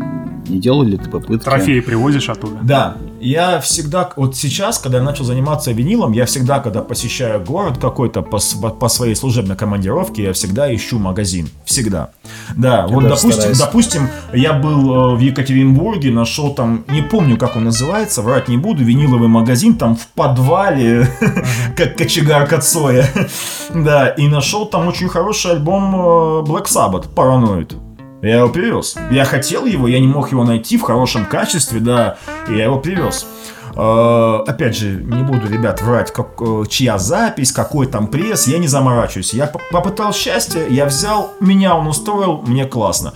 [0.50, 1.44] не делали ли ты попытки?
[1.44, 2.58] Трофеи привозишь оттуда?
[2.64, 7.78] Да, я всегда, вот сейчас, когда я начал заниматься винилом, я всегда, когда посещаю город
[7.78, 8.40] какой-то по,
[8.72, 11.50] по своей служебной командировке, я всегда ищу магазин.
[11.66, 12.12] Всегда.
[12.56, 17.56] Да, я вот допустим, допустим, я был э, в Екатеринбурге, нашел там, не помню, как
[17.56, 21.08] он называется, врать не буду, виниловый магазин там в подвале,
[21.78, 23.08] как кочегарка Цоя.
[23.72, 26.00] Да, и нашел там очень хороший альбом э,
[26.50, 27.89] Black Sabbath, Paranoid.
[28.22, 28.96] Я его привез.
[29.12, 32.18] Я хотел его, я не мог его найти в хорошем качестве, да,
[32.50, 33.26] и я его привез.
[33.76, 38.58] Uh, опять же, не буду, ребят, врать, как, uh, чья запись, какой там пресс, я
[38.58, 39.34] не заморачиваюсь.
[39.34, 43.14] Я попытал счастье, я взял, меня он устроил, мне классно.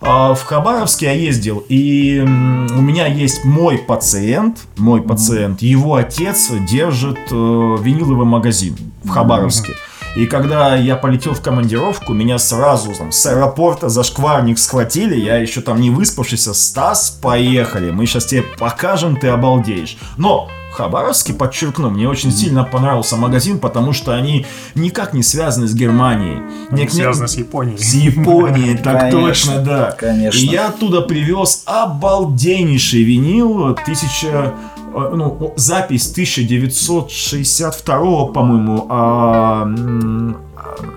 [0.00, 6.50] Uh, в Хабаровске я ездил, и у меня есть мой пациент, мой пациент, его отец
[6.68, 9.72] держит виниловый магазин в Хабаровске.
[9.72, 9.89] Mm-hmm.
[10.16, 15.14] И когда я полетел в командировку, меня сразу там, с аэропорта за шкварник схватили.
[15.14, 16.52] Я еще там не выспавшийся.
[16.52, 17.90] Стас, поехали.
[17.90, 19.96] Мы сейчас тебе покажем, ты обалдеешь.
[20.16, 25.74] Но Хабаровске, подчеркну, мне очень сильно понравился магазин, потому что они никак не связаны с
[25.74, 26.42] Германией.
[26.70, 27.78] Не связаны с Японией.
[27.78, 29.92] С Японией, так точно, да.
[29.92, 30.38] Конечно.
[30.38, 34.54] И я оттуда привез обалденнейший винил, тысяча
[34.92, 39.68] Э, ну, запись 1962, по-моему, а,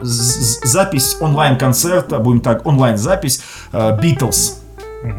[0.02, 4.56] запись онлайн-концерта, будем так, онлайн-запись Beatles.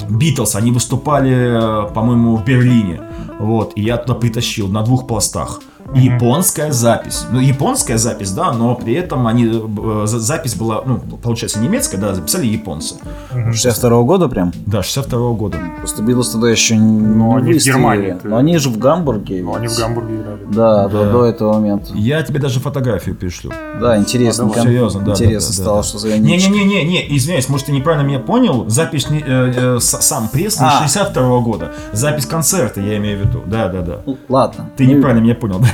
[0.09, 3.03] Beatles, они выступали, по-моему, в Берлине.
[3.39, 5.61] Вот, и я туда притащил на двух пластах.
[5.87, 5.99] Mm-hmm.
[5.99, 7.27] Японская запись.
[7.31, 12.15] Ну, японская запись, да, но при этом они, э, запись была, ну, получается, немецкая, да,
[12.15, 12.97] записали японцы.
[13.33, 13.53] Mm-hmm.
[13.53, 14.53] 62 года прям?
[14.67, 15.59] Да, 62 года.
[15.79, 18.17] Просто Битлз тогда еще не Но они в Германии.
[18.25, 19.43] Но они же в Гамбурге.
[19.43, 20.45] Но они в Гамбурге играли.
[20.47, 21.05] Да, да.
[21.05, 21.93] До, до этого момента.
[21.95, 23.53] Я тебе даже фотографию пришлю.
[23.81, 24.51] Да, интересно.
[24.55, 25.13] А, Серьезно, да.
[25.13, 28.69] Интересно да, стало, да, что за Не-не-не, не, извиняюсь, может, ты неправильно меня понял.
[28.69, 30.81] Запись, э, э, сам пресс не а.
[30.81, 31.73] 62 года.
[31.93, 33.43] Запись концерта, я имею в виду.
[33.47, 34.01] Да, да, да.
[34.29, 34.71] Ладно.
[34.77, 35.74] Ты ну, неправильно меня понял, да.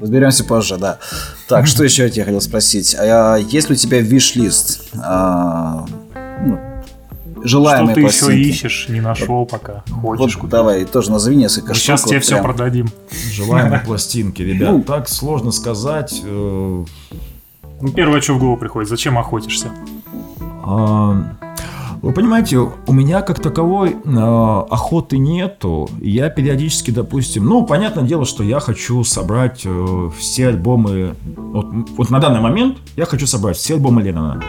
[0.00, 0.98] Разберемся позже, да.
[1.48, 2.94] Так, что еще я тебя хотел спросить?
[2.98, 4.90] А есть ли у тебя виш-лист?
[4.96, 5.84] А,
[6.44, 6.60] ну,
[7.42, 8.32] желаемые Что ты пластинки?
[8.32, 11.84] еще ищешь, не нашел пока, хочешь вот, Давай, тоже назови несколько штук.
[11.84, 12.88] Сейчас тебе вот все продадим.
[13.32, 16.20] Желаемые пластинки, ребят, ну, так сложно сказать.
[16.24, 16.84] Э,
[17.80, 19.70] ну, первое, что в голову приходит, зачем охотишься?
[20.64, 21.24] А,
[22.02, 25.88] вы понимаете, у меня как таковой э, охоты нету.
[26.00, 31.14] Я периодически, допустим, ну, понятное дело, что я хочу собрать э, все альбомы.
[31.36, 34.42] Вот, вот на данный момент я хочу собрать все альбомы Леннона.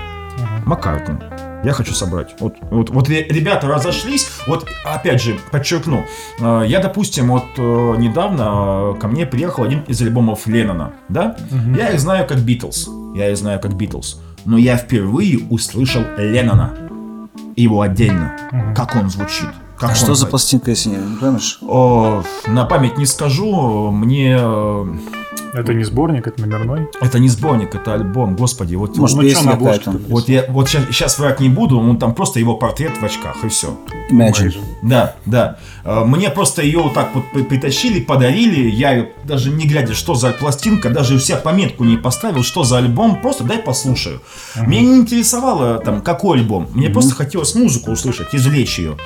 [0.65, 1.15] Маккартни.
[1.63, 2.35] Я хочу собрать.
[2.39, 4.29] Вот, вот, вот ребята разошлись.
[4.47, 6.05] Вот опять же, подчеркну.
[6.39, 10.93] Э, я, допустим, вот э, недавно ко мне приехал один из альбомов Леннона.
[11.09, 11.35] Да?
[11.51, 11.77] Uh-huh.
[11.77, 12.89] Я их знаю как Битлз.
[13.15, 14.21] Я их знаю как Битлз.
[14.45, 16.88] Но я впервые услышал Леннона
[17.55, 18.75] его отдельно, угу.
[18.75, 19.49] как он звучит.
[19.77, 21.59] Как а что за пластинка, если не помнишь?
[21.61, 24.37] О, на память не скажу, мне...
[25.53, 26.87] Это не сборник, это номерной?
[27.01, 28.75] Это не сборник, это альбом, господи.
[28.75, 29.91] Вот, Может, вот, песня какая-то.
[29.91, 33.43] Вот, я, вот сейчас, сейчас врать не буду, он там просто его портрет в очках,
[33.43, 33.77] и все.
[34.11, 34.55] Imagine.
[34.81, 35.57] Да, да.
[35.83, 40.31] Э, мне просто ее вот так вот притащили, подарили, я даже не глядя, что за
[40.31, 44.21] пластинка, даже у себя пометку не поставил, что за альбом, просто дай послушаю.
[44.55, 44.67] Uh-huh.
[44.67, 46.93] Меня не интересовало там, какой альбом, мне uh-huh.
[46.93, 48.97] просто хотелось музыку услышать, извлечь ее.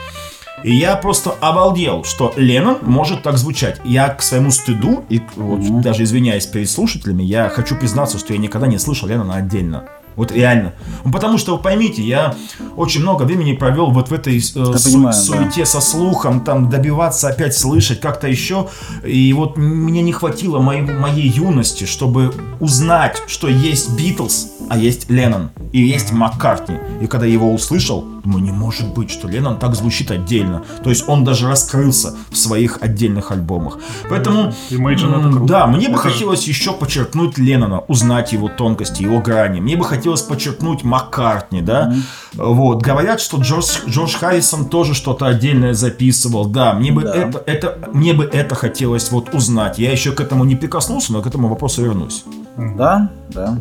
[0.64, 3.82] И я просто обалдел, что Леннон может так звучать.
[3.84, 5.82] Я к своему стыду, и вот mm-hmm.
[5.82, 9.90] даже извиняюсь перед слушателями, я хочу признаться, что я никогда не слышал Леннона отдельно.
[10.16, 10.74] Вот реально.
[11.04, 12.36] Ну, потому что, вы поймите, я
[12.76, 15.66] очень много времени провел вот в этой э, су- понимаю, суете да.
[15.66, 18.68] со слухом, там добиваться опять слышать как-то еще.
[19.04, 25.10] И вот мне не хватило моей, моей юности, чтобы узнать, что есть Битлз, а есть
[25.10, 26.78] Леннон и есть Маккартни.
[27.02, 30.64] И когда я его услышал, думаю, не может быть, что Леннон так звучит отдельно.
[30.84, 33.80] То есть он даже раскрылся в своих отдельных альбомах.
[34.10, 39.60] Поэтому, Imagine да, мне бы хотелось еще подчеркнуть Леннона, узнать его тонкости, его грани.
[39.60, 41.94] Мне бы хотелось подчеркнуть Маккартни, да.
[42.34, 42.82] Вот.
[42.82, 46.46] Говорят, что Джордж, Джордж Харрисон тоже что-то отдельное записывал.
[46.46, 47.16] Да, мне бы, да.
[47.16, 49.80] Это, это, мне бы это хотелось вот узнать.
[49.80, 52.24] Я еще к этому не прикоснулся, но к этому вопросу вернусь.
[52.58, 53.58] Да, да.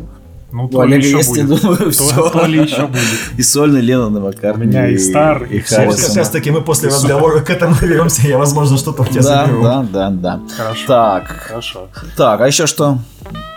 [0.53, 1.49] Ну, то Олега еще есть, будет.
[1.49, 2.29] я думаю, все.
[2.29, 3.01] То ли еще будет.
[3.37, 4.65] И сольный Лена на Маккартни.
[4.65, 7.73] У меня и Стар, и, и Вот как раз таки мы после разговора к этому
[7.73, 9.63] вернемся, я, возможно, что-то у тебя да, заберу.
[9.63, 10.41] Да, да, да.
[10.55, 10.87] Хорошо.
[10.87, 11.27] Так.
[11.27, 11.87] Хорошо.
[12.15, 12.99] Так, а еще что?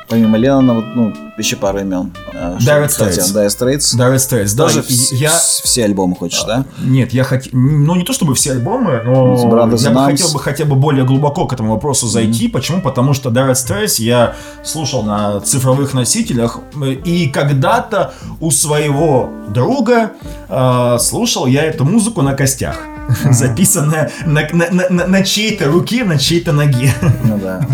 [0.08, 2.12] Помимо Леннона, вот, ну, еще пару имен.
[2.60, 3.34] Dire Straits.
[3.34, 3.96] Dire Straits.
[3.96, 4.56] Dire Straits.
[4.56, 5.30] Даже я...
[5.30, 6.64] все альбомы хочешь, да?
[6.78, 7.50] Нет, я хотел...
[7.52, 11.46] Ну, не то чтобы все альбомы, но я бы хотел бы хотя бы более глубоко
[11.46, 12.48] к этому вопросу зайти.
[12.48, 12.80] Почему?
[12.80, 16.60] Потому что Dire Straits я слушал на цифровых носителях,
[17.04, 20.12] и когда-то у своего друга
[20.48, 22.78] э, слушал я эту музыку на костях.
[23.30, 26.92] Записанная на, на, на, на чьей-то руке, на чьей-то ноге.
[27.24, 27.66] Ну да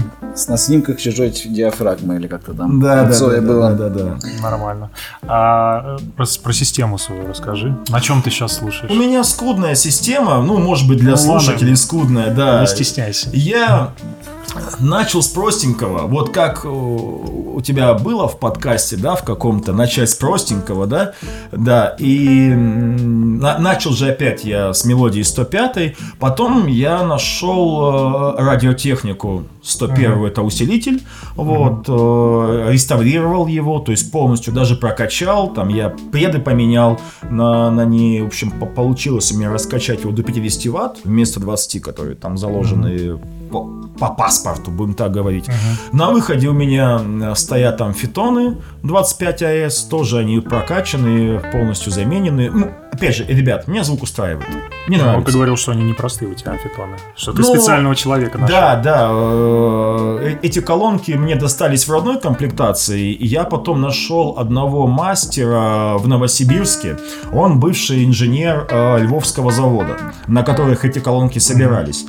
[0.48, 2.80] на снимках чужой диафрагмы или как-то там.
[2.80, 3.70] Да, да, да, было.
[3.72, 4.18] да, да, да.
[4.42, 4.90] Нормально.
[5.22, 7.76] А про, про систему свою расскажи.
[7.88, 8.90] На чем ты сейчас слушаешь?
[8.90, 11.76] У меня скудная система, ну, может быть, для ну, слушателей ладно.
[11.76, 12.60] скудная, да.
[12.60, 13.28] Не стесняйся.
[13.32, 13.92] Я
[14.78, 16.06] начал с простенького.
[16.06, 21.12] Вот как у тебя было в подкасте, да, в каком-то, начать с простенького, да,
[21.52, 29.44] да, и на, начал же опять я с мелодии 105, потом я нашел э, радиотехнику
[29.62, 30.26] 101 uh-huh.
[30.26, 31.02] это усилитель,
[31.36, 37.84] вот, э, реставрировал его, то есть полностью даже прокачал, там я преды поменял на, на
[37.84, 42.36] ней, в общем, получилось у меня раскачать его до 50 ватт вместо 20, которые там
[42.36, 43.41] заложены uh-huh.
[43.52, 43.64] По,
[43.98, 45.48] по паспорту, будем так говорить.
[45.48, 45.96] Uh-huh.
[45.96, 52.50] На выходе у меня стоят там фитоны 25 АС, тоже они прокачаны, полностью заменены.
[52.50, 54.48] Ну, опять же, ребят, меня звук устраивает.
[54.88, 55.26] Мне ну, нравится.
[55.26, 58.56] Ты говорил, что они не простые у тебя фитоны, что ты ну, специального человека нашел.
[58.56, 64.86] Да, да, э, эти колонки мне достались в родной комплектации, и я потом нашел одного
[64.86, 66.96] мастера в Новосибирске.
[67.32, 72.06] Он бывший инженер э, Львовского завода, на которых эти колонки собирались.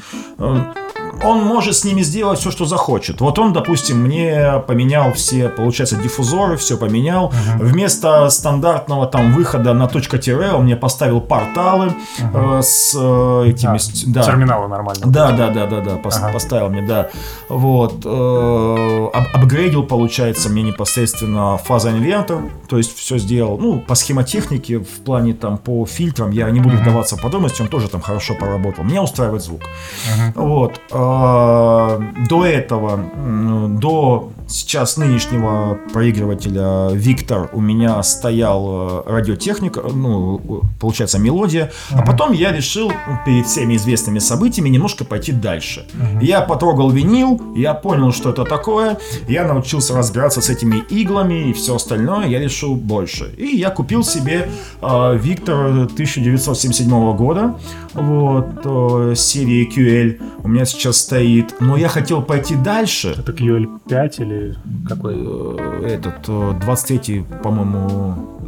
[1.24, 3.22] Он может с ними сделать все, что захочет.
[3.22, 7.30] Вот он, допустим, мне поменял все, получается, диффузоры, все поменял.
[7.30, 7.64] Uh-huh.
[7.64, 12.59] Вместо стандартного там выхода на точка тире он мне поставил порталы uh-huh.
[12.59, 13.78] э, с э, этими...
[13.78, 14.24] А, да.
[14.24, 15.03] Терминалы нормально.
[15.05, 16.34] Да, да, да, да, да, uh-huh.
[16.34, 17.09] поставил мне, да.
[17.49, 18.05] Вот.
[18.05, 25.34] Э, апгрейдил, получается, мне непосредственно фазоинвертор, то есть все сделал, ну, по схемотехнике, в плане
[25.34, 26.82] там по фильтрам, я не буду uh-huh.
[26.82, 28.84] вдаваться в подробности, он тоже там хорошо поработал.
[28.84, 29.61] Меня устраивает звук.
[29.61, 30.32] Uh-huh.
[30.36, 30.82] Вот.
[31.04, 31.99] Э,
[32.30, 32.99] до этого,
[33.80, 41.72] до сейчас нынешнего проигрывателя Виктор у меня стоял э, радиотехника, ну, получается, мелодия.
[41.91, 41.99] Uh-huh.
[41.99, 45.86] А потом я решил ну, перед всеми известными событиями немножко пойти дальше.
[45.93, 46.24] Uh-huh.
[46.24, 48.97] Я потрогал винил, я понял, что это такое,
[49.28, 53.34] я научился разбираться с этими иглами и все остальное, я решил больше.
[53.38, 54.49] И я купил себе
[54.82, 57.60] э, Виктор 1977 года,
[57.93, 60.22] вот, э, серии QL.
[60.43, 61.55] У меня сейчас стоит.
[61.59, 63.15] Но я хотел пойти дальше.
[63.17, 64.55] Это QL5 или
[64.87, 65.15] какой?
[65.17, 68.39] Э, этот, 23-й, э, по-моему,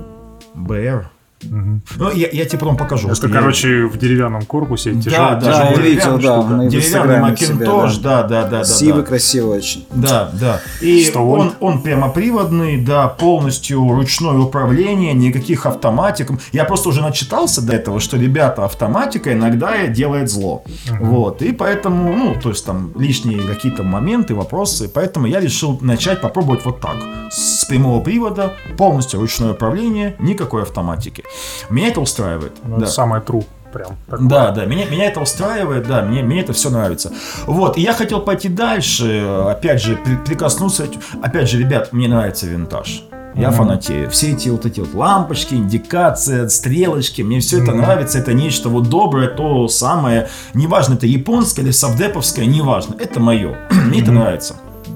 [0.55, 1.05] BR.
[1.45, 1.81] Угу.
[1.97, 3.09] Ну, я, я тебе потом покажу.
[3.09, 3.33] Это, я...
[3.33, 5.11] короче, в деревянном корпусе тяжелый.
[5.11, 6.67] Да, да, я видел, да.
[6.67, 8.49] Деревянный Макинтош, да, да, да.
[8.49, 9.07] да Красивый, да.
[9.07, 9.85] красивый очень.
[9.91, 10.61] Да, да.
[10.81, 16.31] И он, он прямоприводный, да, полностью ручное управление, никаких автоматик.
[16.51, 20.63] Я просто уже начитался до этого, что, ребята, автоматика иногда делает зло.
[20.89, 21.05] Угу.
[21.05, 26.21] Вот, и поэтому, ну, то есть там лишние какие-то моменты, вопросы, поэтому я решил начать
[26.21, 26.95] попробовать вот так.
[27.31, 31.23] С прямого привода, полностью ручное управление, никакой автоматики.
[31.69, 32.53] Меня это устраивает.
[32.63, 32.87] Ну, да.
[32.87, 33.97] Самое true прям.
[34.09, 34.27] Такое.
[34.27, 37.11] Да, да, меня, меня это устраивает, да, мне, мне это все нравится.
[37.45, 40.87] Вот, и я хотел пойти дальше, опять же, при, прикоснуться,
[41.21, 43.03] опять же, ребят, мне нравится винтаж.
[43.35, 43.51] Я mm-hmm.
[43.51, 44.09] фанатею.
[44.09, 47.63] Все эти вот эти вот лампочки, индикации, стрелочки, мне все mm-hmm.
[47.63, 50.29] это нравится, это нечто вот доброе, то самое.
[50.53, 53.57] Неважно, это японское или совдеповское, неважно, это мое.
[53.69, 54.03] мне mm-hmm.
[54.03, 54.55] это нравится.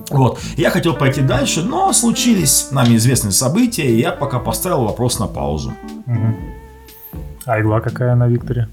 [0.10, 0.40] Вот.
[0.58, 5.28] Я хотел пойти дальше, но случились нами известные события, и я пока поставил вопрос на
[5.28, 5.74] паузу.
[7.46, 8.68] А игла какая на Викторе?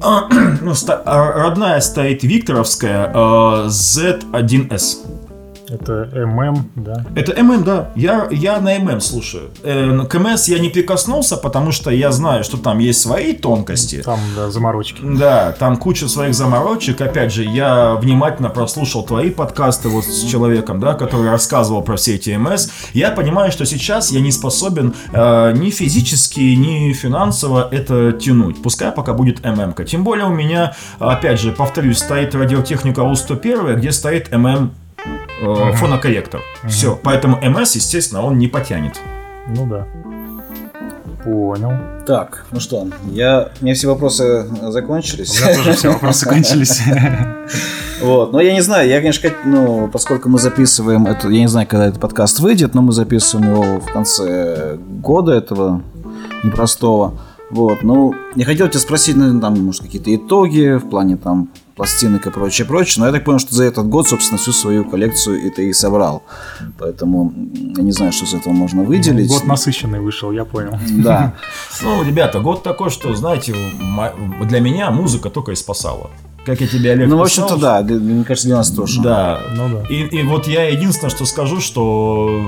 [0.00, 0.28] А,
[0.62, 0.72] ну,
[1.04, 3.12] родная стоит Викторовская
[3.66, 5.15] Z1S.
[5.68, 7.04] Это ММ, да?
[7.14, 7.90] Это ММ, да.
[7.96, 9.50] Я, я на ММ слушаю.
[9.64, 14.02] Э, к МС я не прикоснулся, потому что я знаю, что там есть свои тонкости.
[14.02, 15.00] Там, да, заморочки.
[15.02, 17.00] Да, там куча своих заморочек.
[17.00, 22.14] Опять же, я внимательно прослушал твои подкасты вот с человеком, да, который рассказывал про все
[22.14, 22.70] эти МС.
[22.92, 28.62] Я понимаю, что сейчас я не способен э, ни физически, ни финансово это тянуть.
[28.62, 29.70] Пускай пока будет ММ.
[29.70, 29.84] -ка.
[29.84, 34.70] Тем более у меня, опять же, повторюсь, стоит радиотехника УС-101, где стоит ММ
[35.40, 36.40] э, фонокорректор.
[36.62, 36.70] Угу.
[36.70, 36.98] Все.
[37.02, 39.00] Поэтому МС, естественно, он не потянет.
[39.48, 39.86] Ну да.
[41.24, 41.72] Понял.
[42.06, 45.40] Так, ну что, я, у меня все вопросы закончились.
[45.40, 46.82] У меня тоже все вопросы кончились.
[48.00, 51.66] Вот, но я не знаю, я, конечно, ну, поскольку мы записываем это, я не знаю,
[51.66, 55.82] когда этот подкаст выйдет, но мы записываем его в конце года этого
[56.44, 57.18] непростого.
[57.50, 62.26] Вот, ну, я хотел тебя спросить, наверное, там, может, какие-то итоги в плане там пластинок
[62.26, 63.02] и прочее, прочее.
[63.02, 65.72] Но я так понял, что за этот год, собственно, всю свою коллекцию и ты и
[65.72, 66.22] собрал.
[66.78, 67.32] Поэтому
[67.76, 69.28] я не знаю, что из этого можно выделить.
[69.28, 70.78] год насыщенный вышел, я понял.
[70.98, 71.34] Да.
[71.82, 73.54] Ну, ребята, год такой, что, знаете,
[74.44, 76.10] для меня музыка только и спасала
[76.46, 79.02] как я тебе, Олег, Ну, в общем-то, да, мне кажется, для нас тоже.
[79.02, 79.40] Да.
[79.56, 79.88] Ну, да.
[79.88, 82.40] И, и вот я единственное, что скажу, что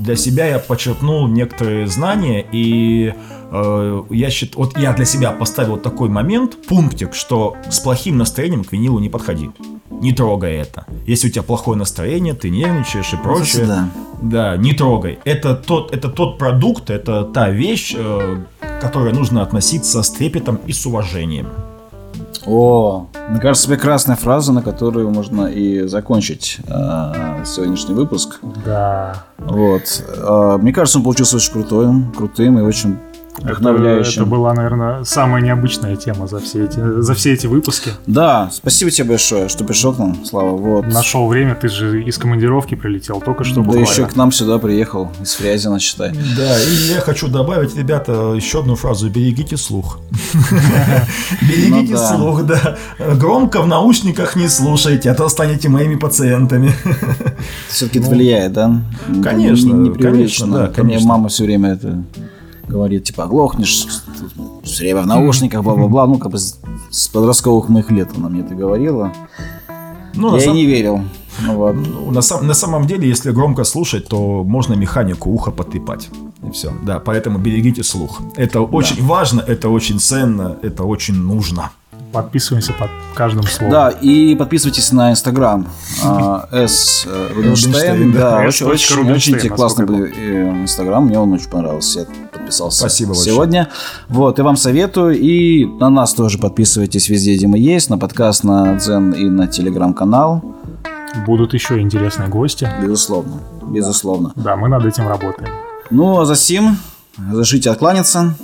[0.00, 3.14] для себя я почерпнул некоторые знания, и
[3.52, 8.64] э, я считаю, вот я для себя поставил такой момент, пунктик, что с плохим настроением
[8.64, 9.50] к винилу не подходи.
[9.90, 10.86] Не трогай это.
[11.06, 13.66] Если у тебя плохое настроение, ты нервничаешь и прочее.
[13.66, 13.88] Да.
[14.20, 15.20] да, не трогай.
[15.24, 20.58] Это тот, это тот продукт, это та вещь, э, к которой нужно относиться с трепетом
[20.66, 21.46] и с уважением.
[22.46, 28.40] О, мне кажется, прекрасная фраза, на которую можно и закончить э, сегодняшний выпуск.
[28.64, 29.24] Да.
[29.38, 30.04] Вот.
[30.08, 32.98] Э, мне кажется, он получился очень крутой, крутым и очень
[33.38, 34.10] вдохновляющим.
[34.12, 37.90] Это, это была, наверное, самая необычная тема за все эти, за все эти выпуски.
[38.06, 40.56] Да, спасибо тебе большое, что пришел к нам, Слава.
[40.56, 40.86] Вот.
[40.86, 43.56] Нашел время, ты же из командировки прилетел только что.
[43.56, 43.88] Да буквально.
[43.88, 46.12] еще к нам сюда приехал, из Фрязина, считай.
[46.36, 49.10] Да, и я хочу добавить, ребята, еще одну фразу.
[49.10, 49.98] Берегите слух.
[51.42, 52.76] Берегите ну слух, да.
[52.98, 56.72] Громко в наушниках не слушайте, а то станете моими пациентами.
[57.68, 58.80] Все-таки это влияет, да?
[59.22, 60.66] Конечно, конечно, да.
[60.68, 62.02] Ко мне мама все время это
[62.66, 63.86] говорит, типа, оглохнешь,
[64.62, 66.06] все время в наушниках, бла-бла-бла.
[66.06, 69.12] Ну, как бы с подростковых моих лет она мне это говорила.
[70.14, 70.54] Ну, Я сам...
[70.54, 71.00] не верил.
[71.42, 71.74] Ну, вот.
[71.74, 76.08] ну, на, сам, на самом деле, если громко слушать, то можно механику уха потрепать.
[76.46, 76.72] И все.
[76.84, 78.20] Да, поэтому берегите слух.
[78.36, 79.04] Это очень да.
[79.04, 81.72] важно, это очень ценно, это очень нужно.
[82.14, 83.72] Подписываемся под каждым словом.
[83.72, 85.66] Да, и подписывайтесь на Инстаграм
[86.04, 87.04] а, С.
[87.06, 88.12] Э, Рубинштейн.
[88.12, 92.00] Да, очень, классный э, Инстаграм, мне он очень понравился.
[92.00, 93.68] Я подписался Спасибо сегодня.
[94.08, 95.18] Вот, и вам советую.
[95.18, 97.90] И на нас тоже подписывайтесь везде, где мы есть.
[97.90, 100.54] На подкаст, на Дзен и на Телеграм-канал.
[101.26, 102.68] Будут еще интересные гости.
[102.80, 103.40] Безусловно.
[103.62, 104.32] Безусловно.
[104.36, 105.50] Да, мы над этим работаем.
[105.90, 106.78] Ну, а за сим,
[107.30, 108.34] разрешите откланяться.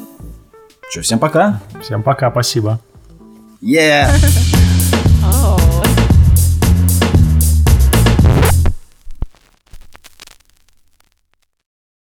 [0.90, 1.60] Че, всем пока.
[1.80, 2.80] Всем пока, спасибо.
[3.60, 4.18] Yeah.